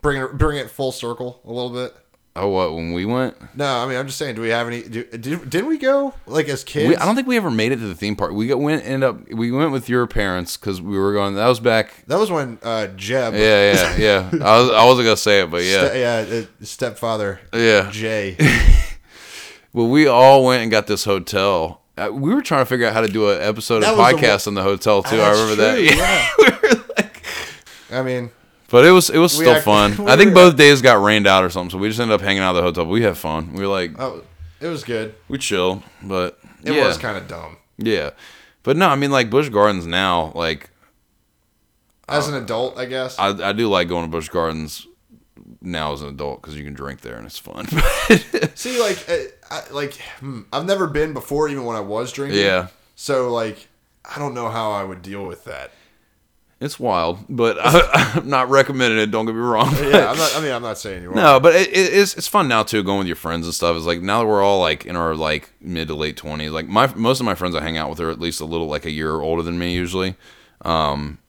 [0.02, 1.95] Bring it bring it full circle a little bit.
[2.36, 3.36] Oh, what when we went?
[3.58, 4.36] No, I mean I'm just saying.
[4.36, 4.84] Do we have any?
[4.84, 6.88] Do, did, didn't we go like as kids?
[6.88, 8.32] We, I don't think we ever made it to the theme park.
[8.32, 11.36] We got, went end up we went with your parents because we were going.
[11.36, 12.06] That was back.
[12.08, 13.34] that was when uh, Jeb.
[13.34, 14.30] Yeah, yeah, yeah.
[14.45, 17.41] I was I wasn't gonna say it, but yeah, Ste- yeah, uh, stepfather.
[17.54, 17.89] yeah.
[17.91, 18.38] Jay.
[19.72, 21.84] Well, we all went and got this hotel.
[21.99, 24.03] Uh, we were trying to figure out how to do an episode That of the
[24.03, 25.19] podcast in the hotel too.
[25.19, 25.81] I remember true, that.
[25.81, 26.29] yeah.
[26.38, 27.23] we were like,
[27.91, 28.31] I mean,
[28.69, 29.93] But it was it was still act- fun.
[30.07, 32.41] I think both days got rained out or something, so we just ended up hanging
[32.41, 32.85] out at the hotel.
[32.85, 33.53] But we had fun.
[33.53, 34.23] We were like oh,
[34.62, 35.15] it was good.
[35.27, 37.57] we chill, but It yeah, was kind of dumb.
[37.77, 38.12] yeah.
[38.63, 40.31] But no, I mean like Busch Gardens now.
[40.35, 40.69] Like
[42.07, 43.17] As an adult, I guess.
[43.17, 44.85] I I do like going to Busch Gardens
[45.62, 47.67] now as an adult because you can drink there and it's fun.
[48.55, 49.15] See, like, uh,
[49.51, 52.39] I, like hmm, I've never been before, even when I was drinking.
[52.39, 52.67] Yeah.
[52.95, 53.67] So, like,
[54.03, 55.71] I don't know how I would deal with that.
[56.59, 59.09] it's wild, but I, I'm not recommending it.
[59.12, 59.73] Don't get me wrong.
[59.75, 60.33] Yeah, I'm not.
[60.38, 61.15] I mean, I'm not saying you are.
[61.15, 63.77] No, but it, it, it's it's fun now too, going with your friends and stuff.
[63.77, 66.51] It's like now that we're all like in our like mid to late twenties.
[66.51, 68.67] Like my most of my friends I hang out with are at least a little
[68.67, 70.15] like a year older than me usually,
[70.65, 71.19] um,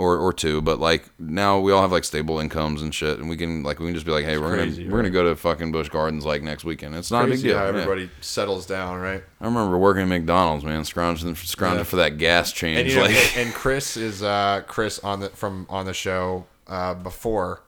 [0.00, 0.60] or or two.
[0.62, 3.78] But like now we all have like stable incomes and shit, and we can like
[3.78, 5.88] we can just be like, hey, we're crazy, gonna we're gonna go to fucking Busch
[5.88, 6.94] Gardens like next weekend.
[6.94, 7.56] It's not a big deal.
[7.56, 7.68] how Yeah.
[7.68, 9.22] everybody settles down, right?
[9.40, 11.84] I remember working at McDonald's, man, scrounging scrounging Yeah.
[11.84, 12.78] for that gas change.
[12.80, 16.46] And you know, like, and, Chris is uh, Chris on the from on the show
[16.66, 17.62] uh, before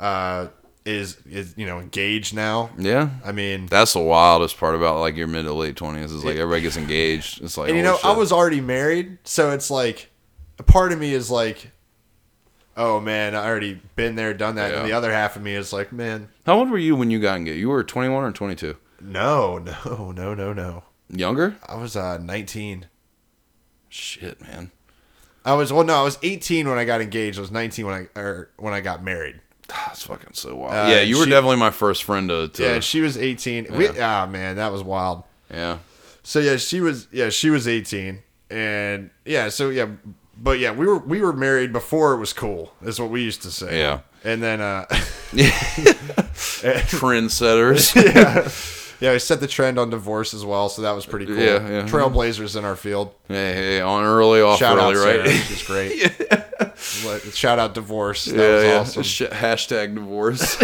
[0.00, 0.48] uh,
[0.84, 2.68] is is you know engaged now.
[2.78, 6.24] yeah, I mean, that's the wildest part about like your mid to late twenties is
[6.24, 7.42] like everybody gets engaged.
[7.42, 10.10] It's like you know, I was already married, so it's like
[10.66, 11.70] part of me is like,
[12.76, 14.78] oh man, I already been there, done that, Yeah.
[14.80, 17.20] and the other half of me is like, man, How old were you when you
[17.20, 17.58] got engaged?
[17.60, 18.76] You were 21 or 22?
[19.00, 20.82] no, no, no, no, no.
[21.10, 21.56] Younger?
[21.68, 22.86] I was uh, 19.
[23.88, 24.70] Shit, man.
[25.44, 27.36] I was well, no, I was 18 when I got engaged.
[27.38, 29.40] I was 19 when I or when I got married.
[29.68, 30.72] That's fucking so wild.
[30.72, 32.48] Uh, yeah, you were she- definitely my first friend to.
[32.48, 33.68] to Yeah, she was 18.
[33.76, 35.24] We, ah, man, that was wild.
[35.52, 35.78] yeah.
[36.22, 39.88] So yeah, she was yeah, she was 18 and yeah, so yeah,
[40.36, 42.72] but yeah, we were we were married before it was cool.
[42.82, 43.78] Is what we used to say.
[43.80, 44.00] Yeah.
[44.24, 44.84] And then uh
[46.88, 47.94] Trendsetters.
[48.14, 48.48] yeah,
[49.00, 51.36] Yeah, we set the trend on divorce as well, so that was pretty cool.
[51.36, 51.82] Yeah, yeah.
[51.86, 53.12] Trailblazers in our field.
[53.28, 55.26] hey, hey, on early, off Shout early, out right?
[55.26, 56.20] Sarah, she's great.
[57.04, 58.24] Let- Shout out divorce.
[58.26, 58.78] That yeah, was yeah.
[58.80, 59.02] awesome.
[59.02, 60.56] Sh- hashtag divorce.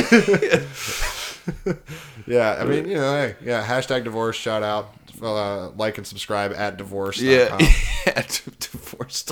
[2.31, 4.95] Yeah, I mean, you know, hey, yeah, hashtag divorce, shout out.
[5.21, 7.21] Uh, like and subscribe at divorce.
[7.21, 7.59] yeah,
[8.07, 8.23] yeah.
[8.61, 9.27] divorce.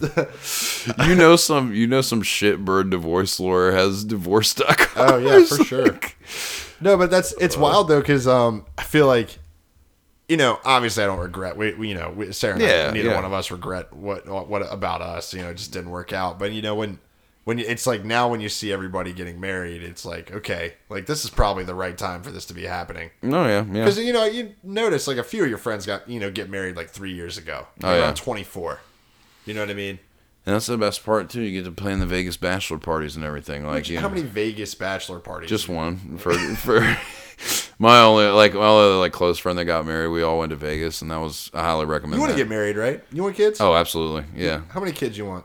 [1.06, 1.72] you know some.
[1.74, 4.88] You know some shitbird divorce lawyer has divorce.com.
[4.96, 6.00] Oh yeah, for sure.
[6.80, 9.38] No, but that's it's wild though because um I feel like
[10.28, 12.90] you know obviously I don't regret we, we you know we, Sarah and I, Yeah,
[12.90, 13.14] neither yeah.
[13.14, 16.38] one of us regret what what about us you know it just didn't work out
[16.38, 16.98] but you know when
[17.44, 21.06] when you, it's like now when you see everybody getting married it's like okay like
[21.06, 23.84] this is probably the right time for this to be happening No, yeah, yeah.
[23.84, 26.48] because you know you notice like a few of your friends got you know get
[26.50, 28.24] married like three years ago Oh, around yeah.
[28.24, 28.80] 24
[29.46, 29.98] you know what I mean
[30.46, 31.40] And that's the best part too.
[31.42, 33.64] You get to play in the Vegas bachelor parties and everything.
[33.66, 36.80] Like, you how know, many Vegas bachelor parties just one for for
[37.78, 40.08] my only like my other like close friend that got married.
[40.08, 42.14] We all went to Vegas, and that was I highly recommend.
[42.16, 44.24] you want to get married right you want kids Oh, absolutely.
[44.34, 45.44] Yeah, how many kids you want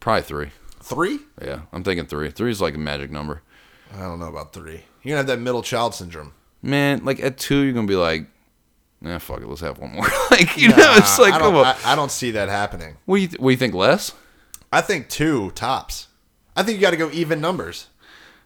[0.00, 0.50] probably three.
[0.86, 2.30] Three Yeah, I'm thinking three.
[2.30, 3.42] Three is like a magic number.
[3.94, 4.82] I don't know about three.
[5.02, 6.32] You're gonna have that middle child syndrome.
[6.62, 8.26] Man, like at two, you're gonna be like,
[9.00, 10.06] nah, fuck it, let's have one more.
[10.30, 11.64] like, you know, it's like, I don't, on.
[11.66, 12.96] I, I don't see that happening.
[13.04, 13.74] what do you th- what do you think?
[13.74, 14.12] Less?
[14.72, 16.08] I think two tops.
[16.56, 17.88] I think you got to go even numbers.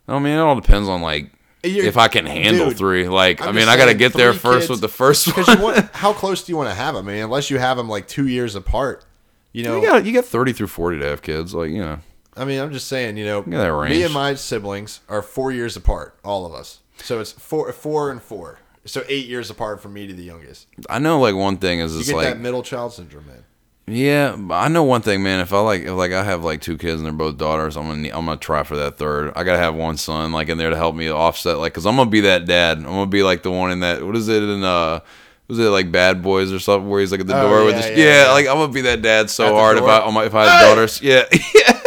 [0.09, 1.31] I mean, it all depends on like
[1.63, 3.09] You're- if I can handle dude, three.
[3.09, 5.47] Like, I'm i mean, I got to get there first kids- with the first one.
[5.47, 7.09] You want, how close do you want to have them?
[7.09, 9.05] I mean, unless you have them like two years apart.
[9.53, 11.55] You know, you got you got thirty through forty to have kids.
[11.55, 11.99] Like, you know,
[12.37, 13.17] I mean, I'm just saying.
[13.17, 16.81] You know, me and my siblings are four years apart, all of us.
[16.99, 18.59] So it's four, four and four.
[18.87, 20.67] So eight years apart from me to the youngest.
[20.89, 23.45] I know like one thing is You it's get like that middle child syndrome, man.
[23.87, 25.41] Yeah, but I know one thing, man.
[25.41, 27.89] If I like, if like I have like two kids and they're both daughters, I'm
[27.89, 29.33] gonna, I'm gonna try for that third.
[29.35, 31.97] I gotta have one son like in there to help me offset, like, cause I'm
[31.97, 32.79] gonna be that dad.
[32.79, 34.05] I'm gonna be like the one in that.
[34.05, 35.01] What is it in uh?
[35.49, 37.75] Was it like Bad Boys or something where he's like at the Oh, door with
[37.75, 38.33] yeah, his yeah, yeah, yeah.
[38.33, 39.91] like I'm gonna be that dad At so the hard if door?
[39.91, 41.80] I my, if I had daughters, yeah, yeah.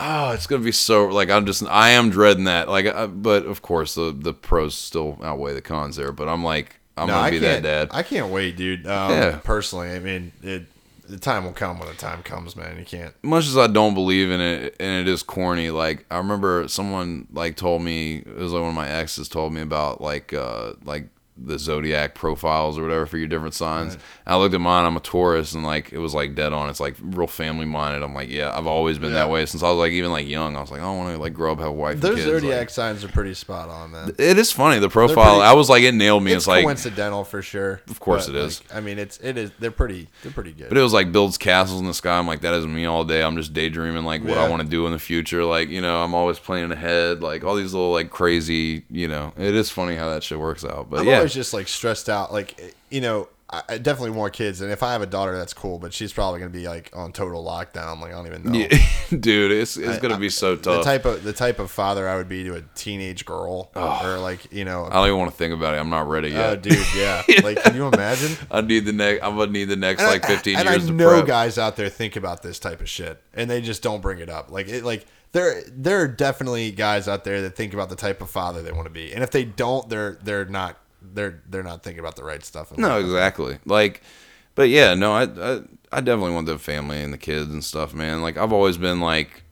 [0.00, 3.46] Oh, it's gonna be so like I'm just I am dreading that like, uh, but
[3.46, 6.12] of course the the pros still outweigh the cons there.
[6.12, 7.88] But I'm like I'm No, gonna I be that dad.
[7.90, 8.86] I can't wait, dude.
[8.86, 9.40] Um, Yeah.
[9.42, 10.66] Personally, I mean, it,
[11.08, 12.78] the time will come when the time comes, man.
[12.78, 13.14] You can't.
[13.22, 17.26] much as I don't believe in it and it is corny, like I remember someone
[17.32, 20.74] like told me it was like one of my exes told me about like uh
[20.84, 21.08] like
[21.40, 23.94] the zodiac profiles or whatever for your different signs.
[23.94, 26.68] And I looked at mine, I'm a Taurus and like it was like dead on.
[26.68, 28.02] It's like real family minded.
[28.02, 30.56] I'm like, yeah, I've always been that way since I was like even like young.
[30.56, 32.26] I was like, I want to like grow up, have a wife, Those kids.
[32.26, 34.14] zodiac Like, signs are pretty spot on, man.
[34.18, 35.36] it is funny the profile.
[35.36, 36.32] pretty- I was like, it nailed me.
[36.32, 37.80] It's, It's, like, coincidental for sure.
[37.88, 38.60] Of course but, it is.
[38.68, 39.50] like, I mean, it's it is.
[39.58, 40.08] They're pretty.
[40.22, 40.68] They're pretty good.
[40.68, 42.18] But it was like builds castles in the sky.
[42.18, 43.22] I'm like, that is me all day.
[43.22, 45.44] I'm just daydreaming like what I want to do in the future.
[45.44, 47.22] Like, you know, I'm always planning ahead.
[47.22, 50.64] Like all these little like crazy, you know, it is funny how that shit works
[50.64, 50.90] out.
[50.90, 52.32] But I'm yeah, always just like stressed out.
[52.32, 55.52] Like you know, I, I definitely want kids, and if I have a daughter, that's
[55.54, 55.78] cool.
[55.78, 58.00] But she's probably gonna be like on total lockdown.
[58.00, 58.58] Like I don't even know.
[58.58, 58.78] Yeah,
[59.18, 60.78] dude, it's it's gonna be so tough.
[60.78, 64.18] The type of the type of father I would be to a teenage girl, or
[64.18, 65.78] like you know, I don't even want to think about it.
[65.78, 66.62] I'm not ready oh yet.
[66.62, 67.22] dude, yeah.
[67.42, 68.36] Like, can you imagine?
[68.50, 69.22] I need the next.
[69.24, 71.26] I'm gonna need the next And like I- 15 and years I to know prep.
[71.26, 74.28] guys out there think about this type of shit, and they just don't bring it
[74.30, 74.50] up.
[74.50, 78.20] Like it, like there there are definitely guys out there that think about the type
[78.20, 81.62] of father they want to be, and if they don't, they're they're not they're they're
[81.62, 82.76] not thinking about the right stuff.
[82.76, 83.04] No, life.
[83.04, 83.58] exactly.
[83.64, 84.02] Like,
[84.54, 85.60] but yeah, no, I, I,
[85.92, 88.22] I definitely want the family and the kids and stuff, man.
[88.22, 89.42] Like, I've always been like,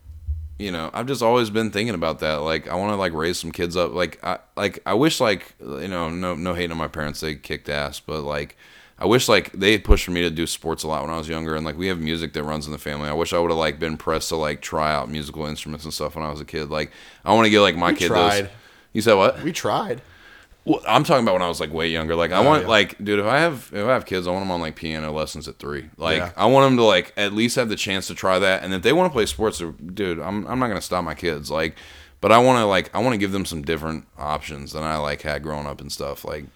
[0.58, 2.36] you know, I've just always been thinking about that.
[2.36, 3.92] Like, I want to like raise some kids up.
[3.92, 7.34] Like, I, like, I wish like, you know, no, no hating on my parents, they
[7.36, 8.56] kicked ass, but like,
[8.98, 11.28] I wish like they pushed for me to do sports a lot when I was
[11.28, 13.10] younger, and like we have music that runs in the family.
[13.10, 15.92] I wish I would have like been pressed to like try out musical instruments and
[15.92, 16.70] stuff when I was a kid.
[16.70, 16.92] Like,
[17.22, 18.44] I want to get like my We kid tried.
[18.44, 18.50] those.
[18.94, 19.42] You said what?
[19.42, 20.00] we tried.
[20.66, 22.16] Well, I'm talking about when I was like way younger.
[22.16, 22.68] Like I Oh, want yeah.
[22.68, 25.12] like dude, if I have if I have kids, I want them on like piano
[25.12, 25.88] lessons at three.
[25.96, 26.32] Like Yeah.
[26.36, 28.64] I want them to like at least have the chance to try that.
[28.64, 29.58] And if they want to play sports,
[29.94, 31.50] dude, I'm I'm not gonna stop my kids.
[31.50, 31.76] Like,
[32.20, 34.96] but I want to like I want to give them some different options than I
[34.96, 36.24] like had growing up and stuff.
[36.24, 36.46] Like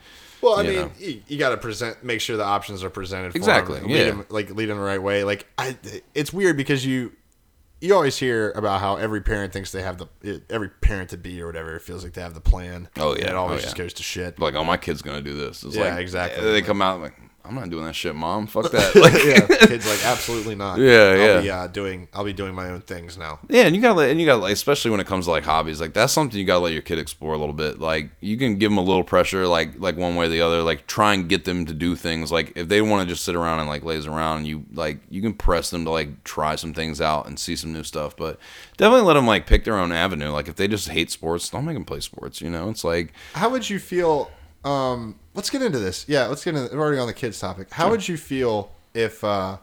[0.40, 3.30] Well, I you mean, you, you got to present, make sure the options are presented.
[3.32, 4.06] For Exactly, them, lead yeah.
[4.08, 5.22] 'em- like lead them the right way.
[5.22, 5.76] Like I,
[6.14, 7.12] it's weird because you,
[7.80, 11.40] you always hear about how every parent thinks they have the every parent to be
[11.40, 12.88] or whatever it feels like they have the plan.
[12.96, 13.20] Oh, yeah.
[13.22, 14.38] and it always Oh, just goes to shit.
[14.38, 15.62] like oh my kid's gonna do this.
[15.64, 16.44] It's Yeah, like exactly.
[16.52, 17.14] They come out like
[17.44, 18.46] I'm not doing that shit, mom.
[18.46, 18.94] Fuck that.
[18.94, 20.78] Like, yeah, kids like absolutely not.
[20.78, 21.40] Yeah, I'll yeah.
[21.40, 23.40] Be, uh, doing I'll be doing my own things now.
[23.48, 25.44] Yeah, and you gotta let, and you gotta like, especially when it comes to like
[25.44, 27.80] hobbies, like that's something you gotta let your kid explore a little bit.
[27.80, 30.62] Like you can give them a little pressure, like like one way or the other.
[30.62, 32.30] Like try and get them to do things.
[32.30, 35.00] Like if they want to just sit around and like laze around, and you like
[35.08, 38.16] you can press them to like try some things out and see some new stuff.
[38.16, 38.38] But
[38.76, 40.30] definitely let them like pick their own avenue.
[40.30, 42.40] Like if they just hate sports, don't make them play sports.
[42.40, 44.30] You know, it's like How would you feel?
[44.62, 46.04] Um, let's get into this.
[46.08, 46.74] Yeah, let's get into.
[46.76, 47.70] We're already on the kids topic.
[47.72, 49.58] How would you feel if, uh,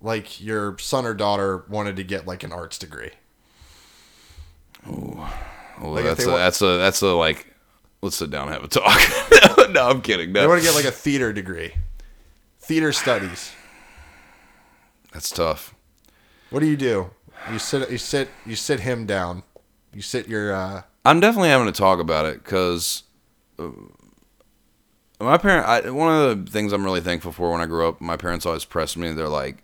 [0.00, 3.10] like, your son or daughter wanted to get like an arts degree?
[4.86, 5.30] oh,
[5.80, 7.48] Like, if that's they a, wa- that's a that's a like.
[8.04, 9.70] Let's sit down and have a talk.
[9.70, 10.32] no, I'm kidding.
[10.32, 11.74] They No, want to get like a theater degree,
[12.58, 13.52] theater studies.
[15.12, 15.72] that's tough.
[16.50, 17.10] What do you do?
[17.52, 17.88] You sit.
[17.90, 18.28] You sit.
[18.44, 19.44] You sit him down.
[19.94, 20.52] You sit your.
[20.52, 23.04] uh I'm definitely having to talk about it because
[25.22, 25.66] my parent.
[25.66, 28.46] I, one of the things I'm really thankful for when I grew up, my parents
[28.46, 29.12] always pressed me.
[29.12, 29.62] They're like,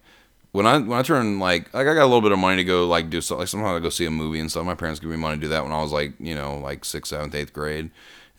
[0.52, 2.64] when I when I turned like like I got a little bit of money to
[2.64, 3.40] go like do something.
[3.40, 4.64] Like sometimes I go see a movie and stuff.
[4.64, 6.84] My parents give me money to do that when I was like you know like
[6.84, 7.90] sixth, seventh, eighth grade.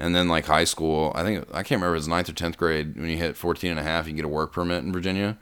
[0.01, 2.57] And then like high school, I think I can't remember it was ninth or tenth
[2.57, 5.37] grade when you hit 14 and a half, you get a work permit in Virginia.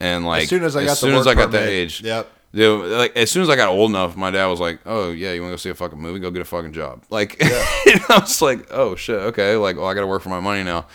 [0.00, 2.02] And like as soon as I got as soon the as I got that age,
[2.02, 2.30] Yep.
[2.56, 5.32] Dude, like as soon as I got old enough, my dad was like, "Oh yeah,
[5.32, 6.20] you want to go see a fucking movie?
[6.20, 9.84] Go get a fucking job." Like, and I was like, "Oh shit, okay." Like, well,
[9.84, 10.86] I got to work for my money now,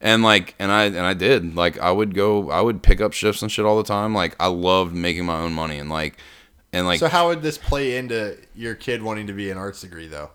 [0.00, 1.54] and like, and I and I did.
[1.54, 4.14] Like, I would go, I would pick up shifts and shit all the time.
[4.14, 6.16] Like, I loved making my own money, and like,
[6.72, 9.82] and like, So how would this play into your kid wanting to be an arts
[9.82, 10.30] degree though?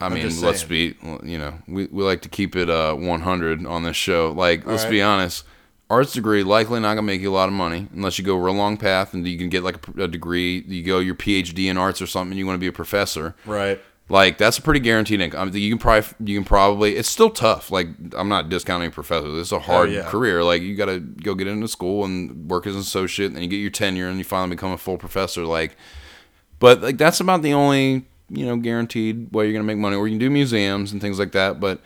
[0.00, 3.84] I mean, let's be, you know, we, we like to keep it uh 100 on
[3.84, 4.32] this show.
[4.32, 4.90] Like, let's right.
[4.90, 5.44] be honest.
[5.90, 8.40] Arts degree likely not gonna make you a lot of money unless you go a
[8.40, 10.64] real long path and you can get like a, a degree.
[10.66, 12.36] You go your PhD in arts or something.
[12.36, 13.34] You want to be a professor.
[13.44, 13.80] Right.
[14.08, 15.40] Like that's a pretty guaranteed income.
[15.48, 17.70] I mean, you can probably you can probably it's still tough.
[17.70, 19.38] Like I'm not discounting professors.
[19.40, 20.08] It's a oh, hard Oh, yeah.
[20.10, 20.44] career.
[20.44, 23.42] Like you got to go get into school and work as an associate, and then
[23.42, 25.46] you get your tenure, and you finally become a full professor.
[25.46, 25.76] Like,
[26.58, 29.96] but like that's about the only you know guaranteed way you're gonna make money.
[29.96, 31.58] Or you can do museums and things like that.
[31.58, 31.80] But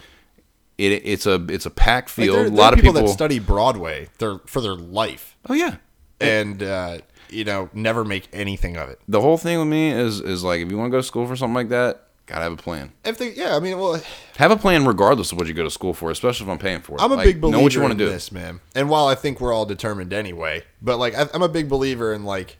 [0.78, 2.36] it it's a it's a packed Like, field.
[2.38, 3.08] there, a lot of people, people.
[3.08, 5.76] that study Broadway their for their life oh yeah.
[6.20, 6.98] and uh,
[7.28, 9.00] you know never make anything of it.
[9.08, 11.26] The whole thing with me is is like if you want to go to school
[11.26, 12.92] for something like that, gotta have a plan.
[13.04, 14.00] If they, yeah, I mean, well,
[14.36, 16.80] Have a plan regardless of what you go to school for, especially if I'm paying
[16.80, 17.00] for it.
[17.02, 18.10] I'm a Like, big believer know what you want in to do.
[18.10, 18.60] this, man.
[18.74, 22.12] And while I think we're all determined anyway, but like I, I'm a big believer
[22.14, 22.56] in like,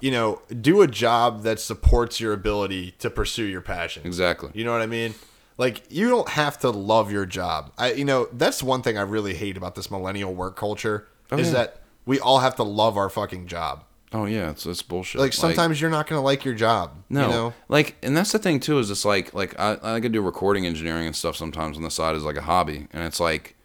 [0.00, 4.02] you know, do a job that supports your ability to pursue your passion.
[4.06, 4.50] Exactly.
[4.54, 5.14] You know what I mean?
[5.58, 7.72] Like you don't have to love your job.
[7.76, 11.36] I, you know, that's one thing I really hate about this millennial work culture oh,
[11.36, 11.54] is yeah.
[11.54, 13.84] that we all have to love our fucking job.
[14.12, 15.20] Oh yeah, it's it's bullshit.
[15.20, 17.02] Like sometimes you're not gonna like your job.
[17.10, 17.54] no, You know?
[17.68, 20.64] like, and that's the thing too is it's like like I I could do recording
[20.64, 23.56] engineering and stuff sometimes on the side as like a hobby, and it's like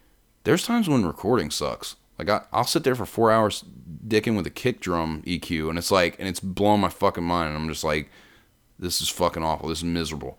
[0.42, 1.96] there's times when recording sucks.
[2.18, 3.64] Like I, I'll sit there for four hours
[4.06, 7.48] dicking with a kick drum EQ, and it's like and it's blowing my fucking mind,
[7.48, 8.10] and I'm just like,
[8.78, 9.70] this is fucking awful.
[9.70, 10.38] This is miserable.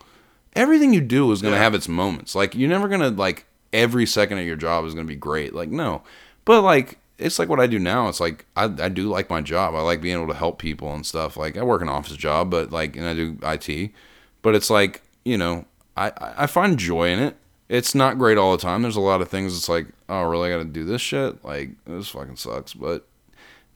[0.56, 1.62] Everything you do is gonna Yeah.
[1.64, 2.36] have its moments.
[2.36, 5.53] Like you're never gonna like every second of your job is gonna be great.
[5.53, 6.01] Like no,
[6.45, 8.08] but like it's like what I do now.
[8.08, 9.74] It's like I, I do like my job.
[9.76, 11.38] I like being able to help people and stuff.
[11.38, 13.91] Like I work an office job, but like and I do IT,
[14.41, 15.66] but it's like you know
[15.97, 17.36] I I find joy in it.
[17.68, 18.82] It's not great all the time.
[18.84, 19.58] There's a lot of things.
[19.58, 21.43] It's like oh really I got to do this shit.
[21.43, 22.74] Like this fucking sucks.
[22.74, 23.08] But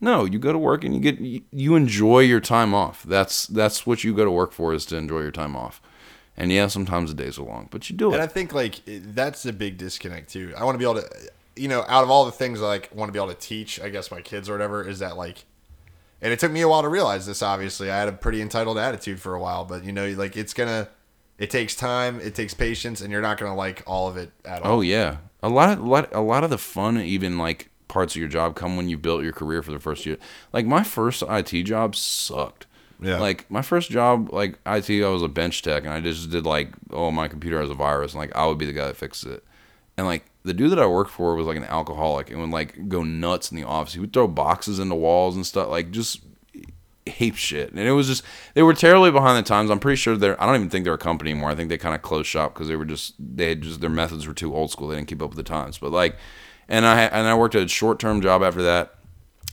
[0.02, 3.04] no, you go to work and you get you- you enjoy your time off.
[3.04, 5.82] That's that's what you go to work for is to enjoy your time off.
[6.40, 8.14] And yeah, sometimes the days are long, but you do it.
[8.14, 10.54] And I think like that's a big disconnect too.
[10.58, 11.10] I want to be able to,
[11.58, 13.80] you know, out of all the things I like want to be able to teach,
[13.82, 15.44] I guess my kids or whatever, is that like,
[16.22, 17.42] and it took me a while to realize this.
[17.42, 20.54] Obviously, I had a pretty entitled attitude for a while, but you know, like it's
[20.54, 20.88] gonna,
[21.38, 24.64] it takes time, it takes patience, and you're not gonna like all of it at
[24.64, 24.78] all.
[24.78, 28.20] Oh yeah, a lot of lot, a lot of the fun, even like parts of
[28.22, 30.18] your job, come when you built your career for the first year.
[30.54, 32.66] Like my first IT job sucked.
[33.02, 33.20] Yeah.
[33.20, 36.46] Like my first job, like IT, I was a bench tech, and I just did
[36.46, 38.98] like, oh, my computer has a virus, and like I would be the guy that
[38.98, 39.44] fixes it.
[39.98, 42.88] And like the dude that I worked for was like an alcoholic and would like
[42.88, 43.94] go nuts in the office.
[43.94, 46.22] He would throw boxes into walls and stuff, like just
[47.20, 47.72] ape shit.
[47.72, 48.24] And it was just
[48.54, 49.70] they were terribly behind the times.
[49.70, 51.50] I'm pretty sure they're I don't even think they're a company anymore.
[51.50, 53.90] I think they kind of closed shop because they were just they had just their
[53.90, 54.88] methods were too old school.
[54.88, 55.78] They didn't keep up with the times.
[55.78, 56.16] But like,
[56.68, 58.96] and I and I worked a short term job after that.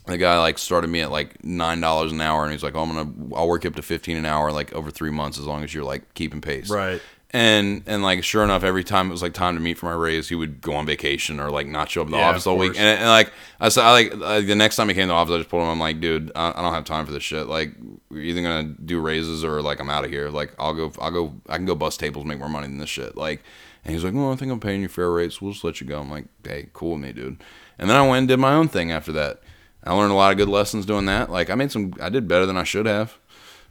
[0.06, 2.82] The guy like started me at like nine dollars an hour, and he's like, "Oh,
[2.82, 5.64] I'm gonna I'll work up to fifteen an hour like over three months as long
[5.64, 7.00] as you're like keeping pace." Right.
[7.32, 9.92] And and like sure enough, every time it was like time to meet for my
[9.92, 12.46] raise, he would go on vacation or like not show up in the Yeah, office
[12.46, 12.70] of all week.
[12.74, 12.78] course.
[12.78, 15.34] And, and like I said, I like the next time he came to the office,
[15.34, 15.68] I just pulled him.
[15.68, 17.48] I'm like, dude, I, I don't have time for this shit.
[17.48, 17.72] Like,
[18.10, 20.30] we're either gonna do raises or like I'm out of here.
[20.30, 22.88] Like, I'll go, I'll go, I can go bust tables, make more money than this
[22.88, 23.16] shit.
[23.16, 23.42] Like,
[23.84, 25.42] And he's like, "Well, I think I'm paying you fair rates.
[25.42, 27.42] We'll just let you go." I'm like, "Hey, cool with me, dude."
[27.78, 29.40] And then I went and did my own thing after that.
[29.86, 31.30] I learned a lot of good lessons doing that.
[31.30, 33.16] Like I made some, I did better than I should have,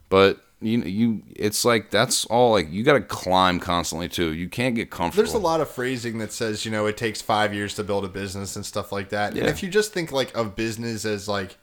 [0.08, 2.52] but you you, it's like that's all.
[2.52, 4.32] Like you got to climb constantly too.
[4.32, 5.22] You can't get comfortable.
[5.22, 8.04] There's a lot of phrasing that says, you know, it takes five years to build
[8.06, 9.36] a business and stuff like that.
[9.36, 11.58] And if you just think like of business as like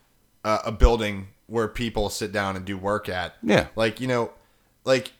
[0.45, 3.67] uh, a building where people sit down and do work at, Yeah.
[3.75, 4.31] like you know,
[4.85, 5.11] like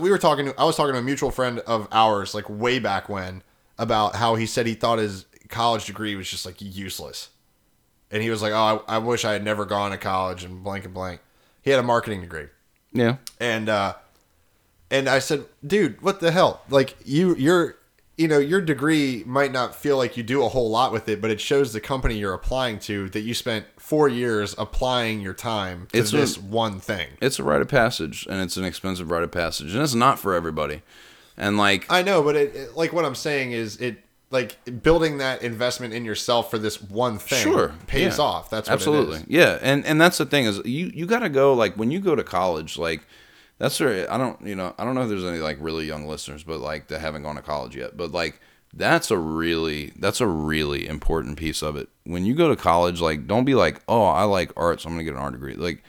[0.00, 0.52] we were talking.
[0.58, 3.42] I was talking to a mutual friend of ours, like way back when,
[3.78, 7.28] about how he said he thought his college degree was just like useless,
[8.10, 10.62] and he was like, "Oh, I, I wish I had never gone to college." And
[10.62, 11.20] blank and blank.
[11.62, 12.46] He had a marketing degree
[12.92, 13.16] yeah.
[13.40, 13.94] and uh
[14.90, 16.62] and I said, "Dude, what the hell?
[16.68, 17.76] Like you you're
[18.16, 21.20] you know, your degree might not feel like you do a whole lot with it,
[21.20, 25.34] but it shows the company you're applying to that you spent 4 years applying your
[25.34, 28.64] time to It's a- this one thing." It's a rite of passage, and it's an
[28.64, 30.82] expensive rite of passage, and it's not for everybody.
[31.36, 34.02] And like, I know, but it, it like what I'm saying is it
[34.36, 37.72] like building that investment in yourself for this one thing sure.
[37.86, 38.24] pays yeah.
[38.24, 38.50] off.
[38.50, 39.16] That's what absolutely.
[39.16, 39.26] It is.
[39.28, 39.58] yeah.
[39.62, 42.14] And and that's the thing is you you got to go like when you go
[42.14, 43.06] to college like
[43.58, 46.06] that's where i don't you know i don't know if there's any like really young
[46.06, 48.38] listeners but like that haven't gone to college yet but like
[48.74, 51.88] that's a really that's a really important piece of it.
[52.04, 54.94] When you go to college like don't be like oh i like art so i'm
[54.94, 55.54] gonna get an art degree.
[55.54, 55.82] Like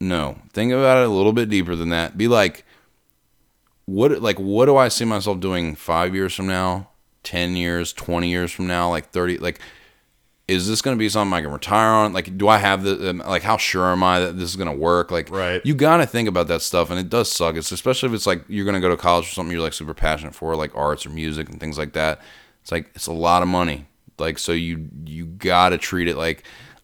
[0.00, 0.38] no.
[0.52, 2.18] Think about it a little bit deeper than that.
[2.18, 2.64] Be like
[3.86, 6.89] what like what do i see myself doing five years from now
[7.22, 9.60] 10 years 20 years from now like 30 like
[10.50, 12.12] is this going to be something I can retire on?
[12.12, 13.42] Like, do I have the um, like?
[13.42, 15.12] How sure am I that this is going to work?
[15.12, 15.64] Like, Right.
[15.64, 17.54] You got to think about that stuff, and it does suck.
[17.54, 19.72] It's especially if it's like you're going to go to college for something you're like
[19.72, 22.20] super passionate for, like arts or music and things like that.
[22.62, 23.86] It's like it's a lot of money.
[24.18, 26.42] Like, so you you got to treat it like.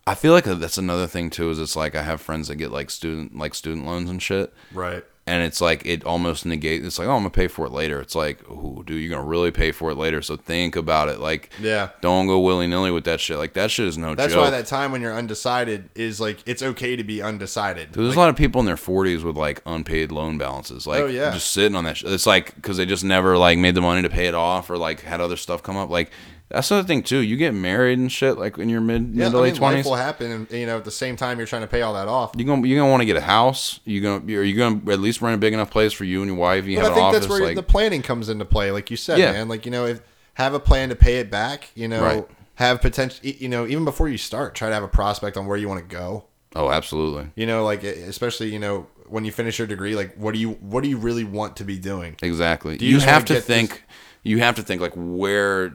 [0.08, 1.50] I feel like that's another thing too.
[1.50, 4.54] Is it's like I have friends that get like student like student loans and shit
[4.72, 5.04] Right.
[5.28, 6.86] And it's like it almost negates.
[6.86, 8.00] It's like, oh, I'm gonna pay for it later.
[8.00, 10.22] It's like, oh, dude, you're gonna really pay for it later.
[10.22, 11.18] So think about it.
[11.18, 11.88] Like, Yeah.
[12.00, 13.36] don't go willy nilly with that shit.
[13.36, 14.44] Like that shit is no That's joke.
[14.44, 17.92] why that time when you're undecided is like it's okay to be undecided.
[17.92, 21.06] There's a lot of people in their 40s with like unpaid loan balances, like Oh,
[21.06, 21.32] yeah.
[21.32, 21.96] just sitting on that.
[21.96, 22.12] Shit.
[22.12, 24.78] It's like because they just never like made the money to pay it off, or
[24.78, 25.90] like had other stuff come up.
[25.90, 26.10] Like
[26.48, 27.18] that's another thing too.
[27.18, 29.52] You get married and shit, like in your mid yeah, mid to I late mean,
[29.52, 29.84] life twenties.
[29.86, 32.08] will happen, and you know, at the same time you're trying to pay all that
[32.08, 32.32] off.
[32.36, 33.80] You're gonna you're gonna want to get a house.
[33.84, 36.28] You're gonna are you gonna at least rent a big enough place for you and
[36.28, 36.64] your wife?
[36.66, 37.20] You But have I an think office.
[37.20, 39.32] that's where like the planning comes into play, like you said, Yeah.
[39.32, 39.48] man.
[39.48, 40.00] Like you know, if
[40.34, 42.28] have a plan to pay it back, you know, Right.
[42.56, 43.18] have potential.
[43.26, 45.80] You know, even before you start, try to have a prospect on where you want
[45.88, 46.24] to go.
[46.54, 50.32] oh, absolutely, You know, like especially you know when you finish your degree, like what
[50.34, 52.16] do you what do you really want to be doing?
[52.22, 52.76] exactly.
[52.80, 53.82] you You, have to think.
[54.22, 55.72] You have to think like where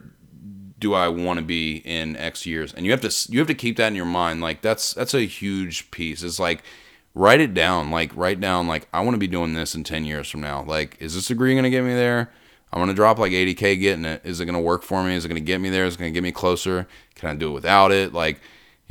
[0.82, 3.54] do I want to be in X years, and you have to you have to
[3.54, 4.42] keep that in your mind.
[4.42, 6.24] Like that's that's a huge piece.
[6.24, 6.64] It's like
[7.16, 7.92] write it down.
[7.92, 10.64] Like write down like I want to be doing this in ten years from now.
[10.64, 12.32] Like is this degree gonna get me there?
[12.74, 14.22] I'm gonna drop like 80k getting it.
[14.24, 15.16] Is it gonna work for me?
[15.16, 15.86] Is it gonna get me there?
[15.86, 16.88] Is it gonna get me closer?
[17.16, 18.14] Can I do it without it?
[18.14, 18.42] Like,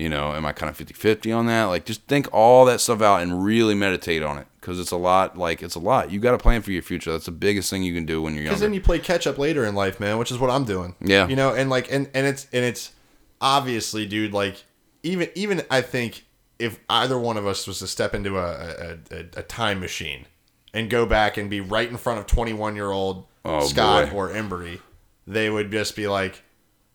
[0.01, 1.65] you know, am I kind of 50-50 on that?
[1.65, 4.97] Like, just think all that stuff out and really meditate on it because it's a
[4.97, 5.37] lot.
[5.37, 6.11] Like, it's a lot.
[6.11, 7.13] You got to plan for your future.
[7.13, 8.51] That's the biggest thing you can do when you're young.
[8.51, 10.95] Because then you play catch up later in life, man, which is what I'm doing.
[11.01, 11.29] Yeah.
[11.29, 12.93] You know, and like and, and it's and it's
[13.41, 14.65] obviously, dude, like
[15.03, 16.25] even even I think
[16.59, 20.27] if either one of us was to step into a a, a, a time machine
[20.75, 24.17] and go back and be right in front of 21 year old Oh, Scott boy.
[24.17, 24.81] or Embrey,
[25.27, 26.43] they would just be like,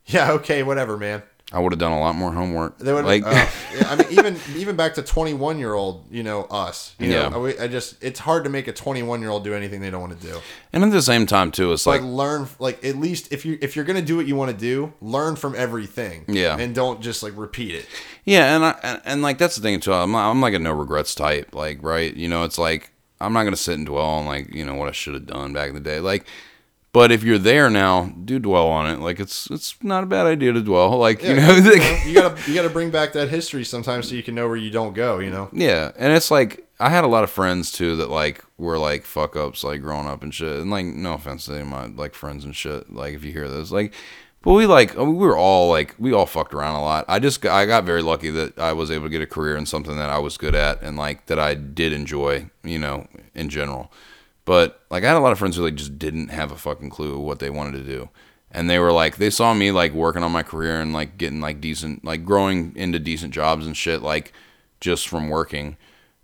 [0.06, 1.24] Yeah, okay, whatever, man.
[1.54, 2.80] I would have done a lot more homework.
[2.80, 3.48] They would like, uh,
[3.88, 6.96] I mean, even even back to 21 year old, you know, us.
[7.00, 7.30] You Yeah.
[7.30, 10.02] know, I, just it's hard to make a 21 year old do anything they don't
[10.02, 10.40] want to do.
[10.74, 13.60] and at the same time too, it's But like learn, like at least if you
[13.62, 16.26] if you're gonna do what you want to do, learn from everything.
[16.28, 16.58] Yeah.
[16.58, 17.86] and don't just like repeat it.
[18.26, 19.94] Yeah, and I and, and like that's the thing too.
[19.94, 21.54] I'm I'm like a no regrets type.
[21.54, 22.90] Like right, you know, it's like
[23.22, 25.54] I'm not gonna sit and dwell on like you know what I should have done
[25.54, 26.00] back in the day.
[26.00, 26.26] Like,
[26.96, 29.02] but if you're there now, do dwell on it.
[29.02, 30.98] Like it's it's not a bad idea to dwell.
[30.98, 34.24] Like you know, like, you gotta you gotta bring back that history sometimes so you
[34.24, 35.20] can know where you don't go.
[35.20, 35.50] You know.
[35.52, 39.04] yeah, and it's like I had a lot of friends too that like were like
[39.04, 40.62] fuck ups like growing up and shit.
[40.62, 42.90] And like no offense to any of my like friends and shit.
[42.90, 43.94] Like if you hear this, like.
[44.42, 47.04] But we like I mean, we were all like we all fucked around a lot.
[47.10, 49.58] I just got, I got very lucky that I was able to get a career
[49.58, 53.08] in something that I was good at and like that I did enjoy, you know,
[53.34, 53.92] in general.
[54.46, 56.90] But like I had a lot of friends who like just didn't have a fucking
[56.92, 58.10] clue what they wanted to do.
[58.52, 61.42] And they were like they saw me like working on my career and like getting
[61.42, 64.32] like decent like growing into decent jobs and shit like
[64.80, 65.78] just from working.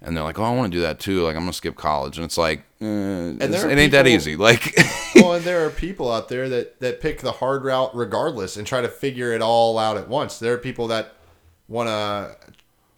[0.03, 1.22] And they're like, "Oh, I want to do that too.
[1.22, 3.91] Like I'm going to skip college." And it's like, eh, it's- there are it ain't
[3.91, 4.36] that easy.
[4.38, 4.74] Like
[5.15, 8.65] well, and there are people out there that that pick the hard route regardless and
[8.65, 10.39] try to figure it all out at once.
[10.39, 11.13] There are people that
[11.67, 12.36] want to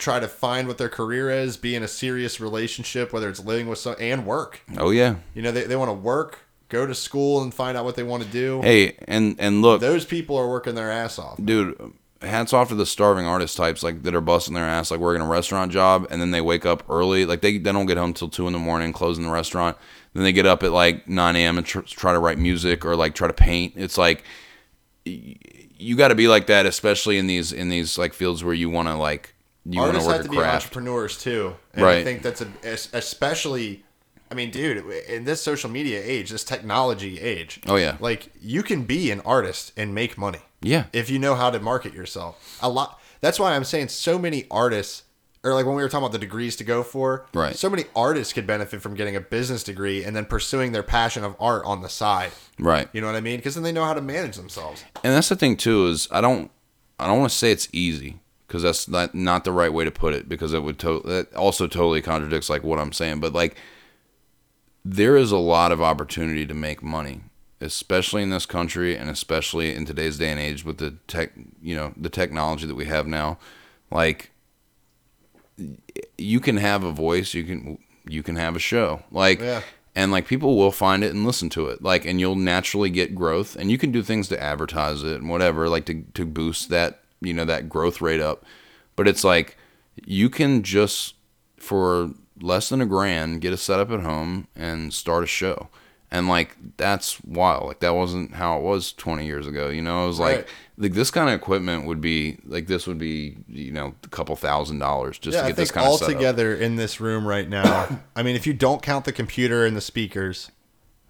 [0.04, 3.68] try to find what their career is, be in a serious relationship, whether it's living
[3.68, 4.60] with some and work.
[4.78, 5.16] Oh yeah.
[5.34, 6.40] You know, they, they want to work,
[6.70, 8.62] go to school and find out what they want to do.
[8.62, 11.38] Hey, and and look, Those people are working their ass off.
[11.44, 15.00] dude hats off to the starving artist types like that are busting their ass like
[15.02, 17.98] working a restaurant job and then they wake up early like they, they don't get
[17.98, 19.76] home till 2 in the morning closing the restaurant
[20.14, 22.96] then they get up at like 9 a.m and tr- try to write music or
[22.96, 24.24] like try to paint it's like
[25.06, 25.36] y-
[25.78, 28.70] you got to be like that especially in these in these like fields where you
[28.70, 29.33] want to like
[29.66, 31.56] you want to Artists work have to be entrepreneurs too.
[31.74, 32.48] And I think that's a,
[32.98, 33.84] especially.
[34.32, 37.60] I mean, dude, in this social media age, this technology age.
[37.68, 37.98] Oh, yeah.
[38.00, 40.40] Like you can be an artist and make money.
[40.62, 40.86] Yeah.
[40.92, 43.00] If you know how to market yourself, a lot.
[43.22, 45.04] That's why I'm saying so many artists,
[45.44, 47.28] or like when we were talking about the degrees to go for.
[47.34, 47.56] Right.
[47.56, 51.24] So many artists could benefit from getting a business degree and then pursuing their passion
[51.24, 52.32] of art on the side.
[52.58, 53.38] right You know what I mean?
[53.38, 54.84] Because then they know how to manage themselves.
[55.04, 56.50] and that's the thing too is I don't
[57.00, 58.20] I don't want to say it's easy
[58.54, 61.34] because that's not not the right way to put it because it would to- that
[61.36, 63.56] also totally contradicts like what I'm saying but like
[64.86, 67.22] there is a lot of opportunity to make money
[67.60, 71.32] especially in this country and especially in today's day and age with the tech
[71.64, 73.40] you know the technology that we have now
[73.90, 74.30] like
[76.20, 79.62] you can have a voice you can you can have a show like Yeah.
[79.96, 83.16] and like people will find it and listen to it like and you'll naturally get
[83.16, 86.70] growth and you can do things to advertise it and whatever like to, to boost
[86.70, 88.46] that you know that growth rate up
[88.96, 89.58] but it's like
[90.06, 91.16] you can just
[91.58, 92.12] for
[92.42, 95.70] less than a grand get a setup at home and start a show
[96.12, 100.04] and like that's wild like that wasn't how it was 20 years ago you know
[100.06, 100.48] it was like Right.
[100.78, 104.36] like this kind of equipment would be like this would be you know a couple
[104.36, 106.76] thousand dollars just yeah, to I get this think kind all of all together in
[106.76, 108.00] this room right now.
[108.16, 110.50] I mean, if you don't count the computer and the speakers,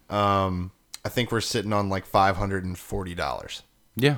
[0.10, 0.72] um,
[1.06, 3.64] I think we're sitting on like five hundred and forty dollars.
[3.96, 4.18] yeah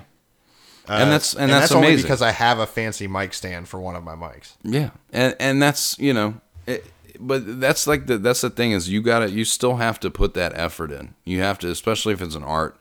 [0.90, 3.80] Uh, and that's and, that's, only amazing because I have a fancy mic stand for
[3.80, 4.56] one of my mics.
[4.64, 6.86] Yeah, and and that's you know, it,
[7.20, 10.34] but that's like the that's the thing is you gotta you still have to put
[10.36, 11.16] that effort in.
[11.24, 12.78] You have to, especially if it's an art,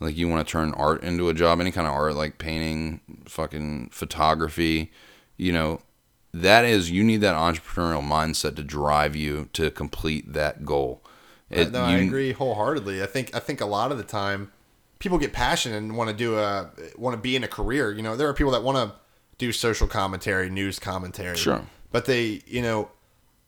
[0.00, 3.00] like you want to turn art into a job, any kind of art like painting,
[3.26, 4.92] fucking photography,
[5.36, 5.80] you know,
[6.32, 11.02] that is you need that entrepreneurial mindset to drive you to complete that goal.
[11.50, 13.02] Uh, it- no, I agree wholeheartedly.
[13.02, 14.52] I think I think a lot of the time
[14.98, 17.92] people get passionate and want to do a want to be in a career.
[17.92, 18.96] You know, there are people that want to
[19.38, 21.36] do social commentary, news commentary.
[21.36, 21.62] Sure.
[21.92, 22.90] but they you know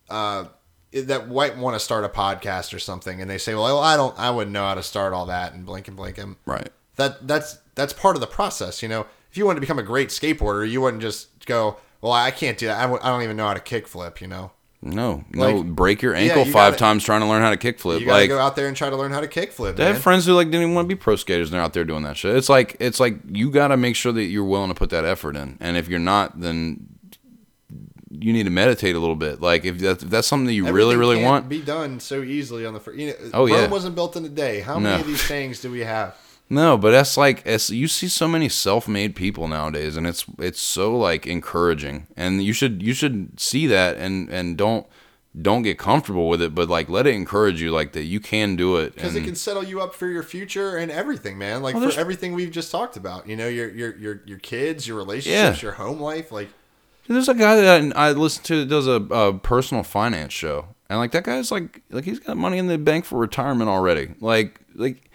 [0.08, 0.44] uh,
[0.92, 4.18] that might want to start a podcast or something, and they say, "Well, I don't,
[4.18, 6.36] I wouldn't know how to start all that," and blink and blink them.
[6.46, 6.68] Right.
[6.96, 8.82] That that's that's part of the process.
[8.82, 12.12] You know, if you want to become a great skateboarder, you wouldn't just go, "Well,
[12.12, 12.78] I can't do that.
[12.78, 14.50] I w- I don't even know how to kickflip." You know.
[14.82, 17.50] No, no, Like, break your yeah, ankle you five gotta- times trying to learn how
[17.50, 18.00] to kickflip.
[18.00, 19.78] You gotta Like go out there and try to learn how to kickflip.
[19.78, 21.74] I have friends who like didn't even want to be pro skaters and they're out
[21.74, 22.34] there doing that shit.
[22.34, 25.04] It's like it's like you got to make sure that you're willing to put that
[25.04, 26.86] effort in, and if you're not, then
[28.10, 29.42] you need to meditate a little bit.
[29.42, 32.00] Like if that's, if that's something that you really Everything really can't want, be done
[32.00, 32.98] so easily on the first.
[32.98, 33.68] You know, Oh, Rome yeah.
[33.68, 34.60] wasn't built in a day.
[34.60, 35.00] How many No.
[35.02, 36.14] of these things do we have?
[36.50, 36.76] No.
[36.76, 40.94] But that's like it's, you see so many self-made people nowadays, and it's it's so
[40.96, 44.86] like encouraging, and you should you should see that and and don't
[45.40, 48.56] don't get comfortable with it, but like let it encourage you, like that you can
[48.56, 48.94] do it.
[48.94, 51.62] Because it can settle you up for your future and everything, man.
[51.62, 53.28] Like Well, for everything we've just talked about.
[53.28, 55.66] You know, your your your your kids, your relationships, Yeah.
[55.68, 56.32] your home life.
[56.32, 56.48] Like
[57.06, 60.98] There's a guy that I listen to that does a, a personal finance show, and
[60.98, 64.14] like that guy's like like he's got money in the bank for retirement already.
[64.20, 65.09] Like like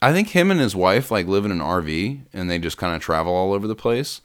[0.00, 2.94] I think him and his wife like live in an RV and they just kind
[2.94, 4.20] of travel all over the place.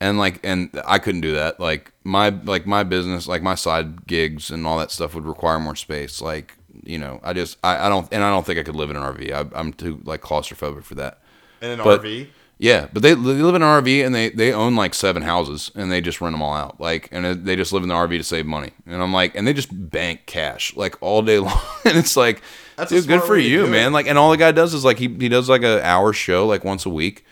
[0.00, 1.58] And like and I couldn't do that.
[1.58, 5.58] Like my like my business, like my side gigs and all that stuff would require
[5.58, 6.20] more space.
[6.22, 6.54] Like
[6.84, 8.96] you know, I just I, I don't and I don't think I could live in
[8.96, 9.32] an RV.
[9.32, 11.20] I, I'm too like claustrophobic for that.
[11.60, 12.28] in an But- RV.
[12.60, 15.70] Yeah, but they, they live in an RV and they, they own like seven houses
[15.76, 16.80] and they just rent them all out.
[16.80, 18.72] Like, and they just live in the RV to save money.
[18.84, 21.56] And I'm like, and they just bank cash like all day long.
[21.84, 22.42] and it's like,
[22.78, 23.92] That's a dude, good for you, man.
[23.92, 26.46] Like, and all the guy does is like he he does like a hour show
[26.46, 27.24] like once a week,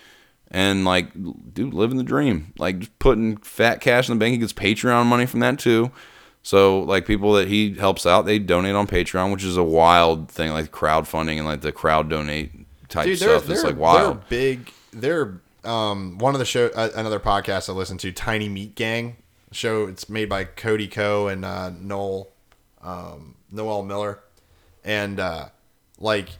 [0.50, 1.12] and like,
[1.54, 2.52] dude, living the dream.
[2.58, 4.32] Like, just putting fat cash in the bank.
[4.32, 5.90] He gets Patreon money from that too.
[6.42, 10.30] So like people that he helps out, they donate on Patreon, which is a wild
[10.30, 12.52] thing, like crowdfunding and like the crowd donate
[12.88, 13.46] type Dude, they're, stuff.
[13.46, 14.18] they're, it's like wild.
[14.18, 14.72] they're big.
[14.92, 19.16] They're um one of the show uh, another podcast I listen to, Tiny Meat Gang
[19.50, 19.86] show.
[19.88, 22.28] It's made by Cody Ko and uh, Noel
[22.80, 24.20] um, Noel Miller,
[24.86, 25.48] and uh,
[25.98, 26.30] like,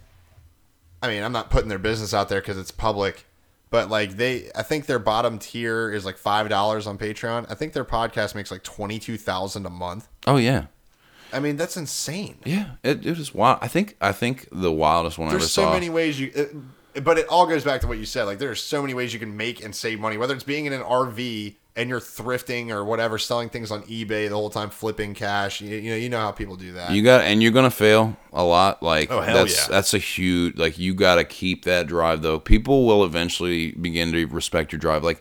[1.03, 3.27] I mean, I'm not putting their business out there because it's public,
[3.71, 7.47] but like they, I think their bottom tier is like five dollars on Patreon.
[7.51, 10.09] I think their podcast makes like twenty two thousand a month.
[10.27, 10.67] Oh yeah.
[11.33, 12.39] I mean, that's insane.
[12.45, 13.59] Yeah, it, it was wild.
[13.61, 15.73] I think I think the wildest one I ever There's so saw.
[15.73, 18.25] many ways you, it, but it all goes back to what you said.
[18.25, 20.67] Like there are so many ways you can make and save money, whether it's being
[20.67, 24.71] in an RV and you're thrifting or whatever, selling things on eBay the whole time,
[24.71, 25.61] flipping cash.
[25.61, 26.91] You, you know, you know how people do that.
[26.91, 28.83] You got and you're gonna fail a lot.
[28.83, 29.67] Like Oh, hell that's yeah.
[29.71, 32.41] that's a huge like you gotta keep that drive though.
[32.41, 35.05] People will eventually begin to respect your drive.
[35.05, 35.21] Like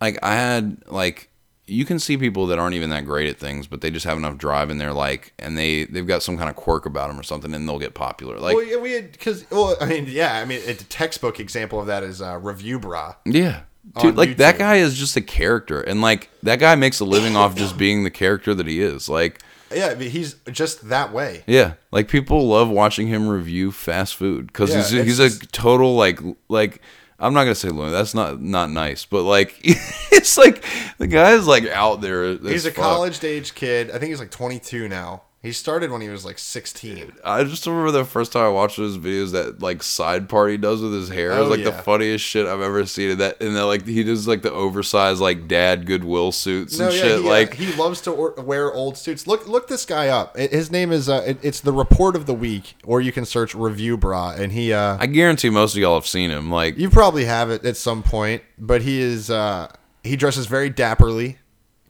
[0.00, 1.30] like I had like
[1.68, 4.16] you can see people that aren't even that great at things, but they just have
[4.16, 7.18] enough drive and they're like and they they've got some kind of quirk about them
[7.18, 8.38] or something and they'll get popular.
[8.38, 11.80] Like well, yeah, we had because well, I mean, yeah, I mean, a textbook example
[11.80, 13.16] of that is uh, Reviewbrah.
[13.24, 13.62] Yeah.
[14.00, 17.34] Dude, like that guy is just a character and like that guy makes a living
[17.36, 19.08] off just being the character that he is.
[19.08, 19.40] Like
[19.74, 21.44] Yeah, I mean, he's just that way.
[21.46, 25.42] Yeah, like people love watching him review fast food because Yeah, he's it's he's just-
[25.44, 26.82] a total like like
[27.18, 27.70] I'm not gonna say.
[27.70, 30.62] That's not not nice, but like it's like
[30.98, 32.24] the guy's like out there.
[32.24, 32.84] as He's a fuck.
[32.84, 33.88] college age kid.
[33.90, 35.22] I think he's like 22 now.
[35.46, 37.12] He started when he was like 16.
[37.24, 40.56] I just remember the first time I watched his videos that like side part he
[40.56, 43.12] does with his hair Oh, is like the funniest shit I've ever seen.
[43.12, 46.86] And that and that like he does like the oversized like dad Goodwill suits No,
[46.86, 47.20] and yeah, shit.
[47.20, 49.26] he, uh, like he loves to or- wear old suits.
[49.26, 50.36] Look, look this guy up.
[50.36, 53.54] His name is uh, it- it's the Report of the Week, or you can search
[53.54, 56.50] Reviewbrah, and he uh, I guarantee most of y'all have seen him.
[56.50, 58.42] Like you probably have it at some point.
[58.58, 59.70] But he is uh,
[60.02, 61.36] he dresses very dapperly,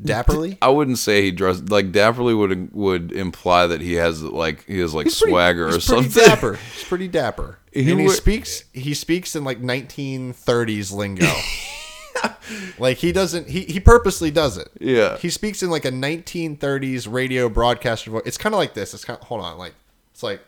[0.03, 0.59] dapperly.
[0.61, 4.79] I wouldn't say he dressed like dapperly would would imply that he has like he
[4.81, 6.25] has like He's pretty- swagger or pretty something.
[6.25, 6.55] Dapper.
[6.75, 7.59] He's pretty dapper.
[7.77, 11.31] He and he speaks he speaks in like 1930s lingo.
[12.79, 14.69] like he doesn't he, he purposely does it.
[14.81, 15.19] Yeah.
[15.19, 18.23] He speaks in like a 1930s radio broadcaster voice.
[18.25, 18.95] It's kind of like this.
[18.95, 19.75] It's kind of, hold on, like
[20.13, 20.41] it's like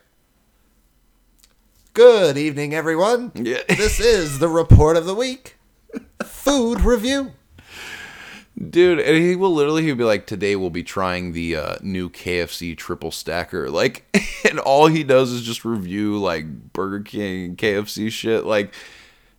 [1.93, 3.31] Good evening everyone.
[3.35, 3.61] Yeah.
[3.67, 5.57] this is the report of the week.
[6.23, 7.33] Food review.
[8.59, 12.09] Dude, and he will literally he'll be like, Today we'll be trying the uh, new
[12.09, 13.69] KFC triple stacker.
[13.69, 14.05] Like
[14.49, 18.43] and all he does is just review like Burger King KFC shit.
[18.43, 18.73] Like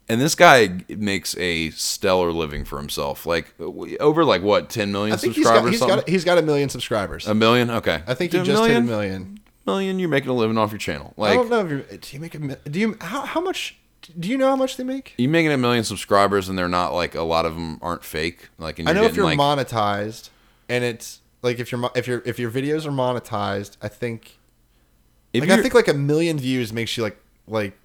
[0.08, 3.26] and this guy makes a stellar living for himself.
[3.26, 5.80] Like over like what, ten million I think he's got, subscribers?
[5.80, 7.28] he's got he's got a million subscribers.
[7.28, 7.70] a million?
[7.70, 8.02] Okay.
[8.06, 9.38] I think he Dude, just hit a million.
[9.66, 11.12] Million, you're making a living off your channel.
[11.16, 13.76] like I don't know if you do you make a do you how how much
[14.18, 15.14] do you know how much they make?
[15.18, 18.48] you making a million subscribers and they're not like a lot of them aren't fake.
[18.58, 20.30] Like I know if you're like, monetized
[20.68, 24.38] and it's like if you're if your if your videos are monetized, I think
[25.32, 27.76] if like I think like a million views makes you like like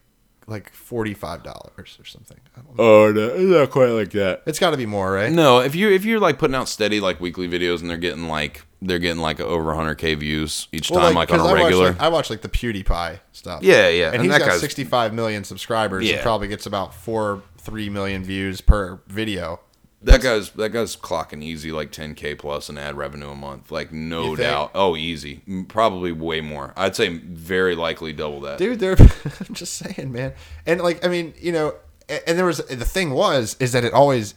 [0.48, 2.38] like forty five dollars or something.
[2.56, 2.84] I don't know.
[2.84, 4.44] Oh no, not quite like that.
[4.46, 5.32] It's got to be more, right?
[5.32, 8.28] No, if you if you're like putting out steady like weekly videos and they're getting
[8.28, 11.54] like they're getting like over 100k views each Well, time, like, on 'cause a I
[11.54, 11.88] watch, regular.
[11.92, 13.64] like, I watch like the PewDiePie stuff.
[13.64, 16.02] Yeah, yeah, and, and he's that got sixty five million subscribers.
[16.08, 16.22] and Yeah.
[16.22, 19.60] probably gets about four, three million views per video.
[20.06, 23.92] That guy's that guy's clocking easy like 10k plus in ad revenue a month, like
[23.92, 24.72] no doubt.
[24.74, 26.74] Oh, easy, probably way more.
[26.78, 28.58] I'd say very likely double that.
[28.58, 28.96] dude they're
[29.48, 30.34] i'm just saying man
[30.66, 31.76] and like i mean you know
[32.08, 34.36] and there was the thing was is that it always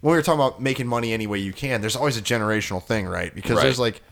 [0.00, 2.82] when we were talking about making money any way you can there's always a generational
[2.82, 3.62] thing right because Right.
[3.64, 4.02] there's like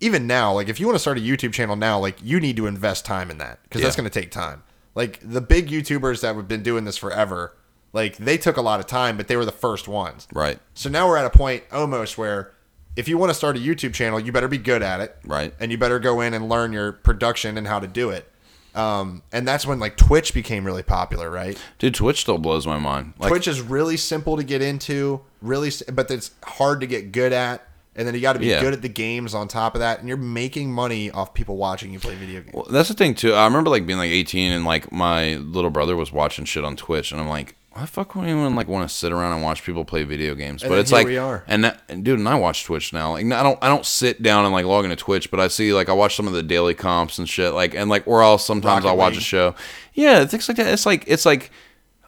[0.00, 2.56] even now like if you want to start a youtube channel now like you need
[2.56, 4.62] to invest time in that because that's going to take time
[4.94, 7.56] like the big youtubers that have been doing this forever
[7.94, 10.90] like they took a lot of time but they were the first ones Right, so
[10.90, 12.52] now we're at a point almost where
[12.96, 15.16] if you want to start a YouTube channel, you better be good at it.
[15.24, 15.52] Right.
[15.58, 18.30] And you better go in and learn your production and how to do it.
[18.76, 21.60] Um, and that's when like Twitch became really popular, right?
[21.80, 23.14] dude, Twitch still blows my mind.
[23.18, 27.32] Like, Twitch is really simple to get into, really, but it's hard to get good
[27.32, 27.66] at.
[27.96, 28.60] And then you got to be Yeah.
[28.60, 31.92] good at the games on top of that, and you're making money off people watching
[31.92, 32.54] you play video games.
[32.54, 33.32] Well, that's the thing too.
[33.34, 36.74] I remember like being like 18 and like my little brother was watching shit on
[36.76, 39.42] Twitch, and I'm like, why the fuck would anyone like want to sit around and
[39.42, 40.62] watch people play video games?
[40.62, 41.42] And but it's like, we are.
[41.48, 43.14] and, that, and dude, and I watch Twitch now.
[43.14, 45.74] Like, I don't, I don't sit down and like log into Twitch, but I see
[45.74, 47.52] like I watch some of the daily comps and shit.
[47.52, 49.22] Like, and like, or else sometimes Rocket I'll watch League.
[49.22, 49.54] a show.
[49.92, 50.68] Yeah, things like that.
[50.68, 51.50] It's like, it's like.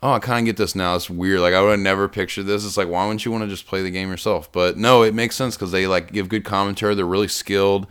[0.03, 0.95] Oh, I kind of get this now.
[0.95, 1.41] It's weird.
[1.41, 2.64] Like I would have never pictured this.
[2.67, 4.53] It's like, why wouldn't you want to just play the game yourself?
[4.53, 6.95] But no, it makes sense because they like give good commentary.
[6.95, 7.87] They're really skilled.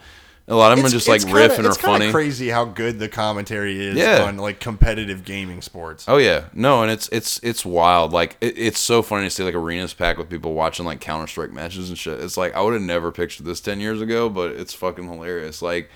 [0.48, 2.12] A lot of them are just like kinda- riff and are it's funny.
[2.12, 4.26] crazy how good the commentary is Yeah.
[4.26, 6.06] on like competitive gaming sports.
[6.08, 8.14] Oh yeah, no, and it's it's it's wild.
[8.14, 11.26] Like it, it's so funny to see like arenas packed with people watching like Counter
[11.26, 12.20] Strike matches and shit.
[12.20, 15.64] It's like I would have never pictured this ten years ago, but it's fucking hilarious.
[15.64, 15.90] Like,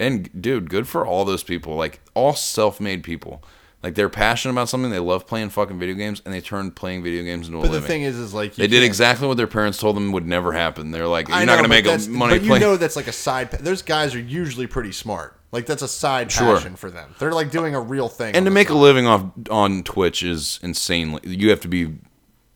[0.00, 1.76] and dude, good for all those people.
[1.76, 3.44] Like all self-made people.
[3.84, 4.90] Like they're passionate about something.
[4.90, 7.66] They love playing fucking video games, and they turned playing video games into a But
[7.66, 7.86] the living.
[7.86, 10.90] thing is, is like they did exactly what their parents told them would never happen.
[10.90, 12.62] They're like, you're I not know, gonna make that's- a money But you playing.
[12.62, 13.50] know that's like a side.
[13.50, 15.38] pa- Those guys are usually pretty smart.
[15.52, 16.56] Like that's a side Sure.
[16.56, 17.14] passion for them.
[17.18, 18.34] They're like doing a real thing.
[18.34, 18.78] and to the make a side.
[18.78, 21.20] living off on Twitch is insanely.
[21.24, 21.92] You have to be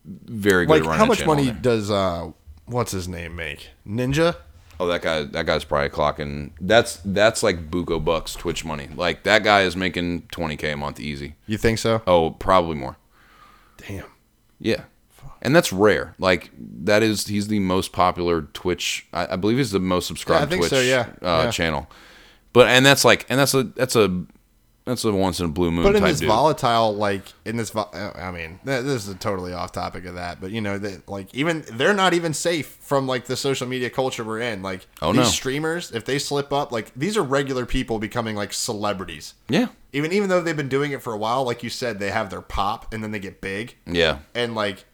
[0.05, 0.71] very good.
[0.71, 1.61] like at running how a much channel money there.
[1.61, 2.31] does uh
[2.65, 3.69] what's his name make?
[3.87, 4.35] Ninja.
[4.79, 5.23] Oh, that guy.
[5.23, 6.51] That guy's probably clocking.
[6.61, 8.87] That's that's like buco bucks Twitch money.
[8.95, 11.35] Like that guy is making twenty k a month easy.
[11.47, 12.01] You think so?
[12.07, 12.97] Oh, probably more.
[13.77, 14.05] Damn.
[14.59, 14.83] Yeah.
[15.41, 16.15] and that's rare.
[16.17, 19.05] Like that is he's the most popular Twitch.
[19.13, 21.07] I, I believe he's the most subscribed think Twitch so, yeah.
[21.21, 21.51] Uh, Yeah.
[21.51, 21.89] channel.
[22.53, 24.23] But and that's like and that's a that's a
[24.89, 26.27] that's a once in a blue moon But in this dude.
[26.27, 30.15] volatile, like in this, vo- uh, I mean, th- this is totally off topic of
[30.15, 30.41] that.
[30.41, 33.89] But you know, that like even they're not even safe from like the social media
[33.89, 34.61] culture we're in.
[34.61, 35.27] Like Oh, these no.
[35.29, 39.35] streamers, if they slip up, like these are regular people becoming like celebrities.
[39.47, 42.11] yeah, Even even though they've been doing it for a while, like you said, they
[42.11, 43.75] have their pop and then they get big.
[43.85, 44.85] yeah, and like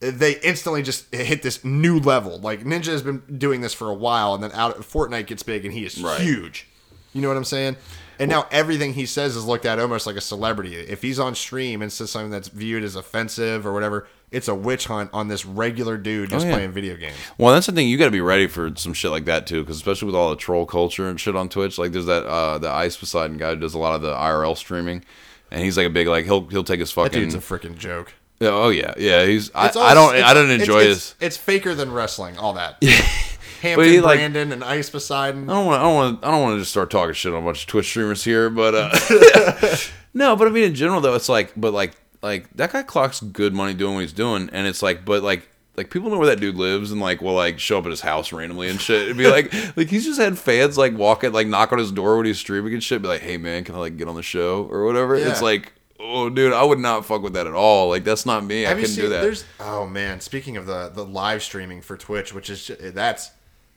[0.00, 2.38] they instantly just hit this new level.
[2.38, 5.64] Like Ninja has been doing this for a while, and then out Fortnite gets big,
[5.64, 6.20] and he is Right.
[6.20, 6.68] huge.
[7.14, 7.76] You know what I'm saying?
[8.18, 10.76] And now everything he says is looked at almost like a celebrity.
[10.76, 14.54] If he's on stream and says something that's viewed as offensive or whatever, it's a
[14.54, 16.54] witch hunt on this regular dude just Oh, yeah.
[16.54, 17.16] playing video games.
[17.38, 17.88] Well, that's the thing.
[17.88, 20.30] You got to be ready for some shit like that too, because especially with all
[20.30, 21.78] the troll culture and shit on Twitch.
[21.78, 24.56] Like, there's that uh, the Ice Poseidon guy who does a lot of the IRL
[24.56, 25.04] streaming,
[25.50, 27.20] and he's like a big like he'll he'll take his That fucking.
[27.20, 28.12] dude's a freaking joke.
[28.40, 29.24] Oh yeah, yeah.
[29.24, 31.14] He's I, all- I don't I don't it's- enjoy it's, his.
[31.20, 32.36] It's faker than wrestling.
[32.38, 32.82] All that.
[33.64, 35.48] Hampton he, like- Brandon and Ice Poseidon.
[35.50, 35.80] I don't want.
[35.80, 36.24] I don't want.
[36.24, 38.50] I don't want to just start talking shit on a bunch of Twitch streamers here,
[38.50, 38.90] but uh,
[40.14, 40.36] no.
[40.36, 41.92] But I mean, in general, though, it's like, but like,
[42.22, 45.48] like that guy clocks good money doing what he's doing, and it's like, but like,
[45.76, 48.00] like people know where that dude lives, and like will like show up at his
[48.00, 49.02] house randomly and shit.
[49.02, 51.92] It'd be like, like he's just had fans like walk at like knock on his
[51.92, 53.02] door when he's streaming and shit.
[53.02, 55.18] Be like, hey man, can I like get on the show or whatever?
[55.18, 55.30] Yeah.
[55.30, 55.72] It's like.
[56.06, 57.88] Oh, dude, I would not fuck with that at all.
[57.88, 58.66] Like, that's not me.
[58.66, 59.04] I Have you couldn't seen?
[59.04, 59.22] do that.
[59.22, 60.20] There's oh man.
[60.20, 63.30] Speaking of the the live streaming for Twitch, which is that's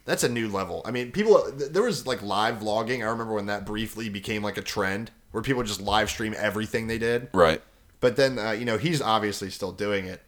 [0.07, 0.81] that's a new level.
[0.85, 3.05] I mean, people there was like live vlogging.
[3.05, 6.87] I remember when that briefly became like a trend where people just live stream everything
[6.87, 7.27] they did.
[7.33, 7.61] Right.
[7.99, 10.21] But then uh, you know he's obviously still doing it.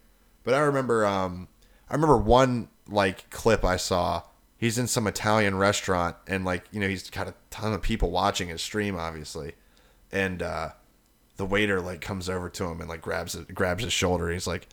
[0.44, 1.48] But I remember um
[1.88, 4.22] I remember one like clip I saw.
[4.58, 8.10] He's in some Italian restaurant and like you know he's got a ton of people
[8.10, 9.54] watching his stream obviously,
[10.12, 10.72] and uh,
[11.38, 14.30] the waiter like comes over to him and like grabs grabs his shoulder.
[14.30, 14.68] He's like.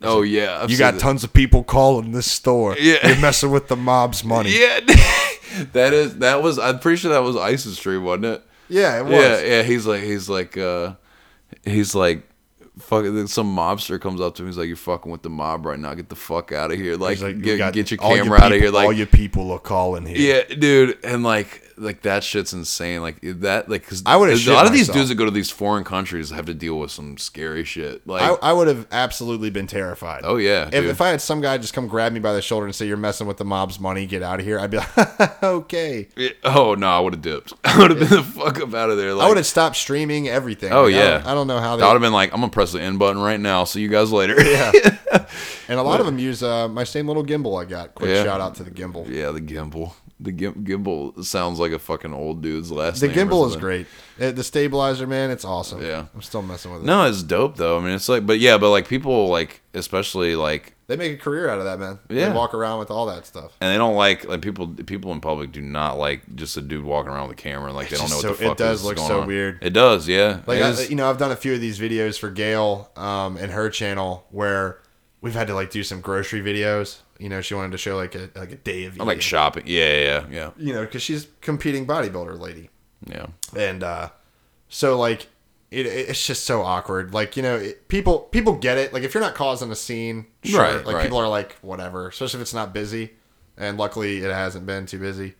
[0.00, 0.60] Oh yeah.
[0.62, 1.00] I've You got that.
[1.00, 2.76] tons of people calling this store.
[2.78, 3.06] Yeah.
[3.06, 4.50] You're messing with the mob's money.
[4.58, 4.80] Yeah,
[5.74, 6.58] that is that was.
[6.58, 8.42] I'm pretty sure that was Ice's stream, wasn't it?
[8.70, 9.12] Yeah, it was.
[9.12, 9.62] Yeah, yeah.
[9.62, 10.94] He's like, he's like, uh,
[11.62, 12.22] he's like,
[12.78, 13.26] fucking.
[13.26, 14.48] Some mobster comes up to him.
[14.48, 15.92] He's like, "You're fucking with the mob right now.
[15.92, 16.96] Get the fuck out of here.
[16.96, 18.70] Like, like, you get, got- get your camera out of here.
[18.70, 20.16] Like, all your people are calling here.
[20.48, 20.98] yeah, dude.
[21.04, 23.02] And like, like that shit's insane.
[23.02, 25.50] Like that, like, cause I would've a lot of these dudes that go to these
[25.50, 28.06] foreign countries have to deal with some scary shit.
[28.06, 30.22] Like, I, I would have absolutely been terrified.
[30.24, 32.66] Oh, yeah, If, if I had some guy just come grab me by the shoulder
[32.66, 35.42] and say you're messing with the mob's money, get out of here, I'd be like,
[35.42, 36.08] okay.
[36.16, 37.52] yeah, oh no, I would have dipped.
[37.64, 39.14] I would have been the fuck up out of there.
[39.14, 40.72] Like, I would have stopped streaming everything.
[40.72, 41.82] Oh Like, I yeah, don't, I don't know how I they.
[41.84, 43.64] would have been like, I'm gonna press the end button right now.
[43.64, 44.40] See you guys later.
[44.42, 44.72] Yeah.
[45.68, 47.94] and a lot of them use uh, my same little gimbal I got.
[47.94, 48.24] Quick Yeah.
[48.24, 49.08] shout out to the gimbal.
[49.08, 49.92] Yeah, the gimbal.
[50.20, 53.18] The gim- gimbal sounds like a fucking old dude's last The name.
[53.18, 53.86] or gimbal is great.
[54.20, 55.82] Uh, The stabilizer, man, it's awesome.
[55.82, 56.06] Yeah.
[56.14, 56.86] I'm still messing with it.
[56.86, 57.78] No, it's dope though.
[57.78, 61.16] I mean, it's like, but yeah, but like people like, especially like, They make a
[61.16, 61.98] career out of that, man.
[62.08, 62.28] Yeah.
[62.28, 63.56] They walk around with all that stuff.
[63.60, 64.68] and they don't like like people.
[64.68, 67.72] People in public do not like just a dude walking around with a camera.
[67.72, 69.26] Like they don't know just what so- the it does look so on.
[69.26, 69.58] weird.
[69.62, 70.40] It does, yeah.
[70.46, 73.50] Like I, you know, I've done a few of these videos for Gail um, and
[73.50, 74.78] her channel where
[75.20, 76.98] we've had to like do some grocery videos.
[77.22, 79.62] You know, she wanted to show like a like a day of I like shopping.
[79.66, 82.68] Yeah, yeah, yeah, You know, because she's competing bodybuilder lady,
[83.06, 83.26] yeah.
[83.56, 84.08] and uh,
[84.68, 85.28] so like
[85.70, 87.14] it, it's just so awkward.
[87.14, 88.92] Like you know, it, people people get it.
[88.92, 90.60] Like if you're not causing a scene, sure.
[90.60, 91.02] Right, like right.
[91.04, 92.08] people are like whatever.
[92.08, 93.12] Especially if it's not busy,
[93.56, 95.34] and luckily it hasn't been too busy.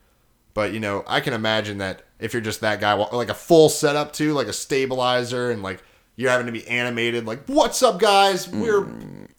[0.55, 3.35] But you know, I can imagine that if you're just that guy, wa- like a
[3.35, 5.83] full setup too, like a stabilizer, and like
[6.15, 8.49] you're having to be animated, like "What's up, guys?
[8.49, 8.87] We're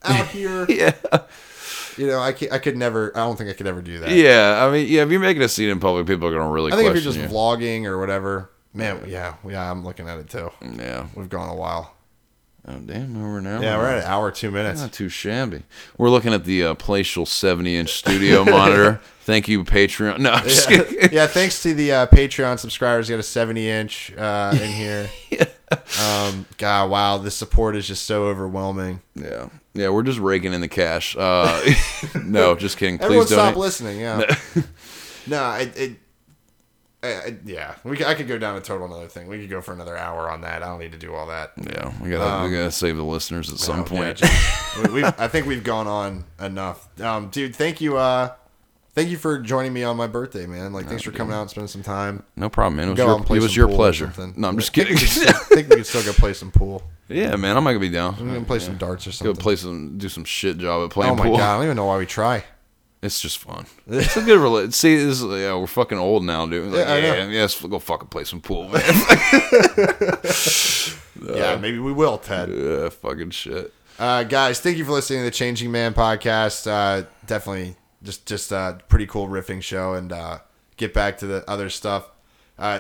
[0.04, 0.94] out here." Yeah,
[1.98, 3.16] You know, I, I could never.
[3.16, 4.12] I don't think I could ever do that.
[4.12, 4.66] yeah.
[4.66, 5.04] I mean, yeah.
[5.04, 6.72] If you're making a scene in public, people are gonna really.
[6.72, 6.80] Care.
[6.80, 7.36] I think if you're just you.
[7.36, 10.52] vlogging or whatever, man, yeah, yeah, I'm looking at it too.
[10.62, 11.08] yeah.
[11.16, 11.96] We've gone a while.
[12.66, 13.60] Oh damn, where we're now.
[13.62, 14.80] Yeah, we're at an hour two minutes.
[14.80, 15.64] Not too shabby.
[15.98, 19.02] We're looking at the uh, Palatial 70 inch studio monitor.
[19.22, 20.20] Thank you, Patreon.
[20.20, 21.10] No, I'm just kidding.
[21.12, 25.10] yeah, thanks to the uh, Patreon subscribers, got a 70 inch uh, in here.
[26.00, 29.02] Um, God, wow, the support is just so overwhelming.
[29.16, 29.50] Yeah.
[29.74, 31.16] Yeah, we're just raking in the cash.
[31.18, 31.60] Uh,
[32.24, 33.00] no, just kidding.
[33.00, 33.46] Please Everyone donate.
[33.46, 34.00] stop listening.
[34.00, 34.36] Yeah.
[35.26, 35.96] no, it, it,
[37.08, 39.28] I- yeah, we could, I could go down a total another thing.
[39.28, 40.64] We could go for another hour on that.
[40.64, 41.52] I don't need to do all that.
[41.58, 44.18] Yeah, we gotta we gotta save the listeners at some yeah, point.
[44.18, 46.88] just- we, I think we've gone on enough.
[47.02, 47.98] Um, dude, thank you.
[47.98, 48.34] Uh,
[48.94, 50.74] thank you for joining me on my birthday, man.
[50.74, 52.24] Like, thanks for coming out and spending some time.
[52.36, 52.88] No problem, man.
[52.88, 54.12] It was Go your, it was your pleasure.
[54.36, 54.96] No, I'm just kidding.
[54.98, 56.84] I think we could still go play some pool.
[57.10, 58.16] yeah, man, I'm not gonna be down.
[58.20, 59.34] I'm gonna play some darts or something.
[59.34, 61.38] Go play some, do some shit job at playing oh my pool.
[61.38, 62.44] god, I don't even know why we try.
[63.04, 63.66] It's just fun.
[63.88, 66.72] It's a good rela- See, this is, yeah, we're fucking old now, dude.
[66.72, 68.82] Like, Yeah, yeah, yeah, let's go fucking play some pool, man.
[71.22, 72.50] yeah, maybe we will, Ted.
[72.50, 73.74] yeah, fucking shit.
[74.00, 76.68] Uh, guys, thank you for listening to the Changing Man podcast.
[76.68, 80.40] Uh, definitely just just a pretty cool riffing show, and uh,
[80.78, 82.10] get back to the other stuff.
[82.58, 82.80] Uh,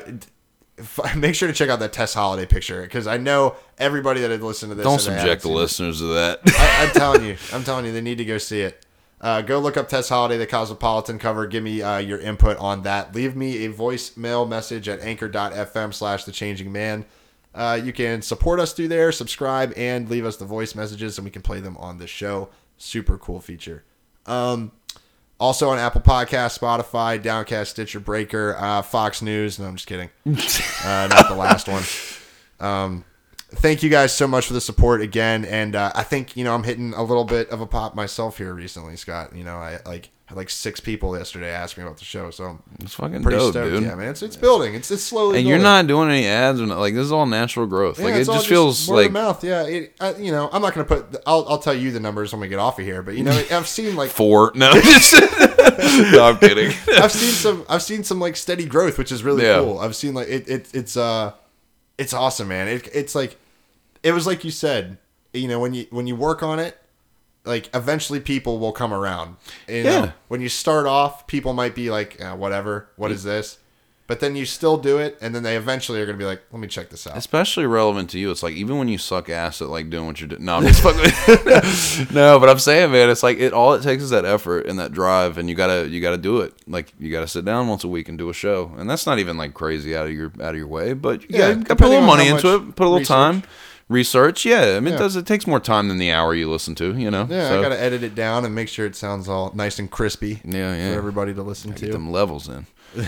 [1.15, 4.41] make sure to check out that Tess Holliday picture because I know everybody that had
[4.41, 4.84] listened to this.
[4.84, 5.53] Don't and they haven't subject the it.
[5.53, 6.39] listeners to that.
[6.47, 8.84] I, I'm telling you, I'm telling you, they need to go see it.
[9.24, 11.47] Uh, go look up Tess Holliday, the Cosmopolitan cover.
[11.47, 13.15] Give me uh, your input on that.
[13.15, 17.05] Leave me a voicemail message at anchor.fm slash the changing man.
[17.55, 21.24] Uh, you can support us through there, subscribe, and leave us the voice messages, and
[21.24, 22.49] we can play them on the show.
[22.78, 23.86] Super cool feature.
[24.26, 24.74] Um,
[25.39, 29.57] also on Apple Podcast, Spotify, Downcast, Stitcher, Breaker, uh, Fox News.
[29.57, 30.09] No, I'm just kidding.
[30.26, 31.84] uh, not the last one.
[32.59, 33.05] Um,
[33.56, 35.45] thank you guys so much for the support again.
[35.45, 38.38] And uh, I think you know I'm hitting a little bit of a pop myself
[38.38, 39.36] here recently, Scott.
[39.36, 42.60] You know, I like had like six people yesterday ask me about the show, so
[42.80, 43.72] It's fucking pretty dope, stoked.
[43.74, 43.84] dude.
[43.84, 44.74] Yeah, man, it's it's building.
[44.74, 45.39] It's it's slowly.
[45.39, 47.99] and you're not doing any ads or not, like this is all natural growth.
[47.99, 49.43] Yeah, like it just feels like mouth.
[49.43, 51.16] Yeah, it, I, you know, I'm not gonna put.
[51.26, 53.01] I'll I'll tell you the numbers when we get off of here.
[53.04, 54.51] But you know, I've seen like four.
[54.56, 56.72] No, no, I'm kidding.
[57.01, 59.60] I've seen some I've seen some like steady growth, which is really Yeah.
[59.60, 59.80] cool.
[59.80, 61.34] I've seen like it, it it's uh
[61.97, 62.68] it's awesome, man.
[62.68, 63.38] It, it's like
[64.04, 64.97] it was like you said,
[65.34, 66.78] you know, when you when you work on it,
[67.45, 69.38] like eventually people will come around.
[69.68, 70.12] You know, Yeah.
[70.28, 73.58] when you start off, people might be like, uh, whatever, what is this?
[74.06, 76.60] But then you still do it, and then they eventually are gonna be like, let
[76.60, 77.16] me check this out.
[77.16, 78.32] Especially relevant to you.
[78.32, 80.43] It's like even when you suck ass at like doing what you're doing.
[80.43, 82.12] No, I'm just fucking.
[82.14, 83.54] no, but I'm saying, man, it's like it.
[83.54, 86.41] All it takes is that effort and that drive, and you gotta you gotta do
[86.41, 86.54] it.
[86.68, 89.20] Like you gotta sit down once a week and do a show, and that's not
[89.20, 90.93] even like crazy out of your out of your way.
[90.93, 93.08] But you Yeah, gotta, gotta put a little money into it, put a little research.
[93.08, 93.43] time,
[93.89, 94.45] research.
[94.45, 94.95] Yeah, I mean, Yeah.
[94.95, 95.15] it does.
[95.15, 96.97] It takes more time than the hour you listen to.
[96.97, 97.27] You know.
[97.29, 99.89] Yeah, So, I gotta edit it down and make sure it sounds all nice and
[99.89, 100.41] crispy.
[100.43, 100.91] Yeah, yeah.
[100.93, 101.86] For everybody to listen to.
[101.86, 102.65] Get them levels in.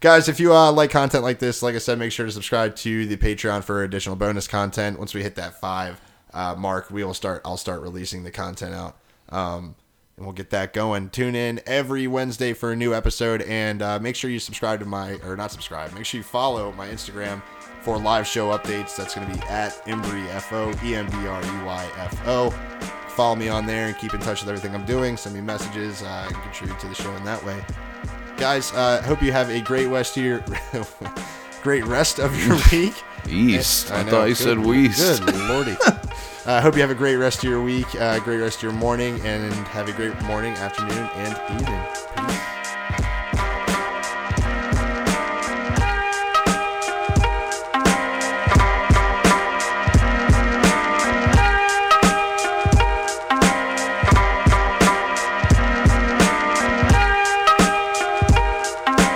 [0.00, 2.76] guys if you uh, like content like this like i said make sure to subscribe
[2.76, 6.00] to the patreon for additional bonus content once we hit that five
[6.34, 8.96] uh, mark we will start i'll start releasing the content out
[9.30, 9.74] um,
[10.16, 13.98] and we'll get that going tune in every wednesday for a new episode and uh,
[13.98, 17.42] make sure you subscribe to my or not subscribe make sure you follow my instagram
[17.80, 18.96] for live show updates.
[18.96, 22.54] That's going to be at embreyfo e-m-b-r-e-y-f-o
[23.18, 25.16] follow me on there and keep in touch with everything i'm doing.
[25.16, 26.02] Send me messages.
[26.04, 27.60] Uh, and contribute to the show in that way.
[28.36, 30.44] Guys uh hope you have a great rest of your
[31.62, 32.94] great rest of your week.
[33.28, 33.90] East.
[33.90, 35.24] I, know, thought you said Weast.
[35.24, 35.76] good lordy.
[36.46, 38.72] I hope you have a great rest of your week uh great rest of your
[38.72, 41.82] morning and have a great morning afternoon and evening.
[42.28, 42.47] Peace.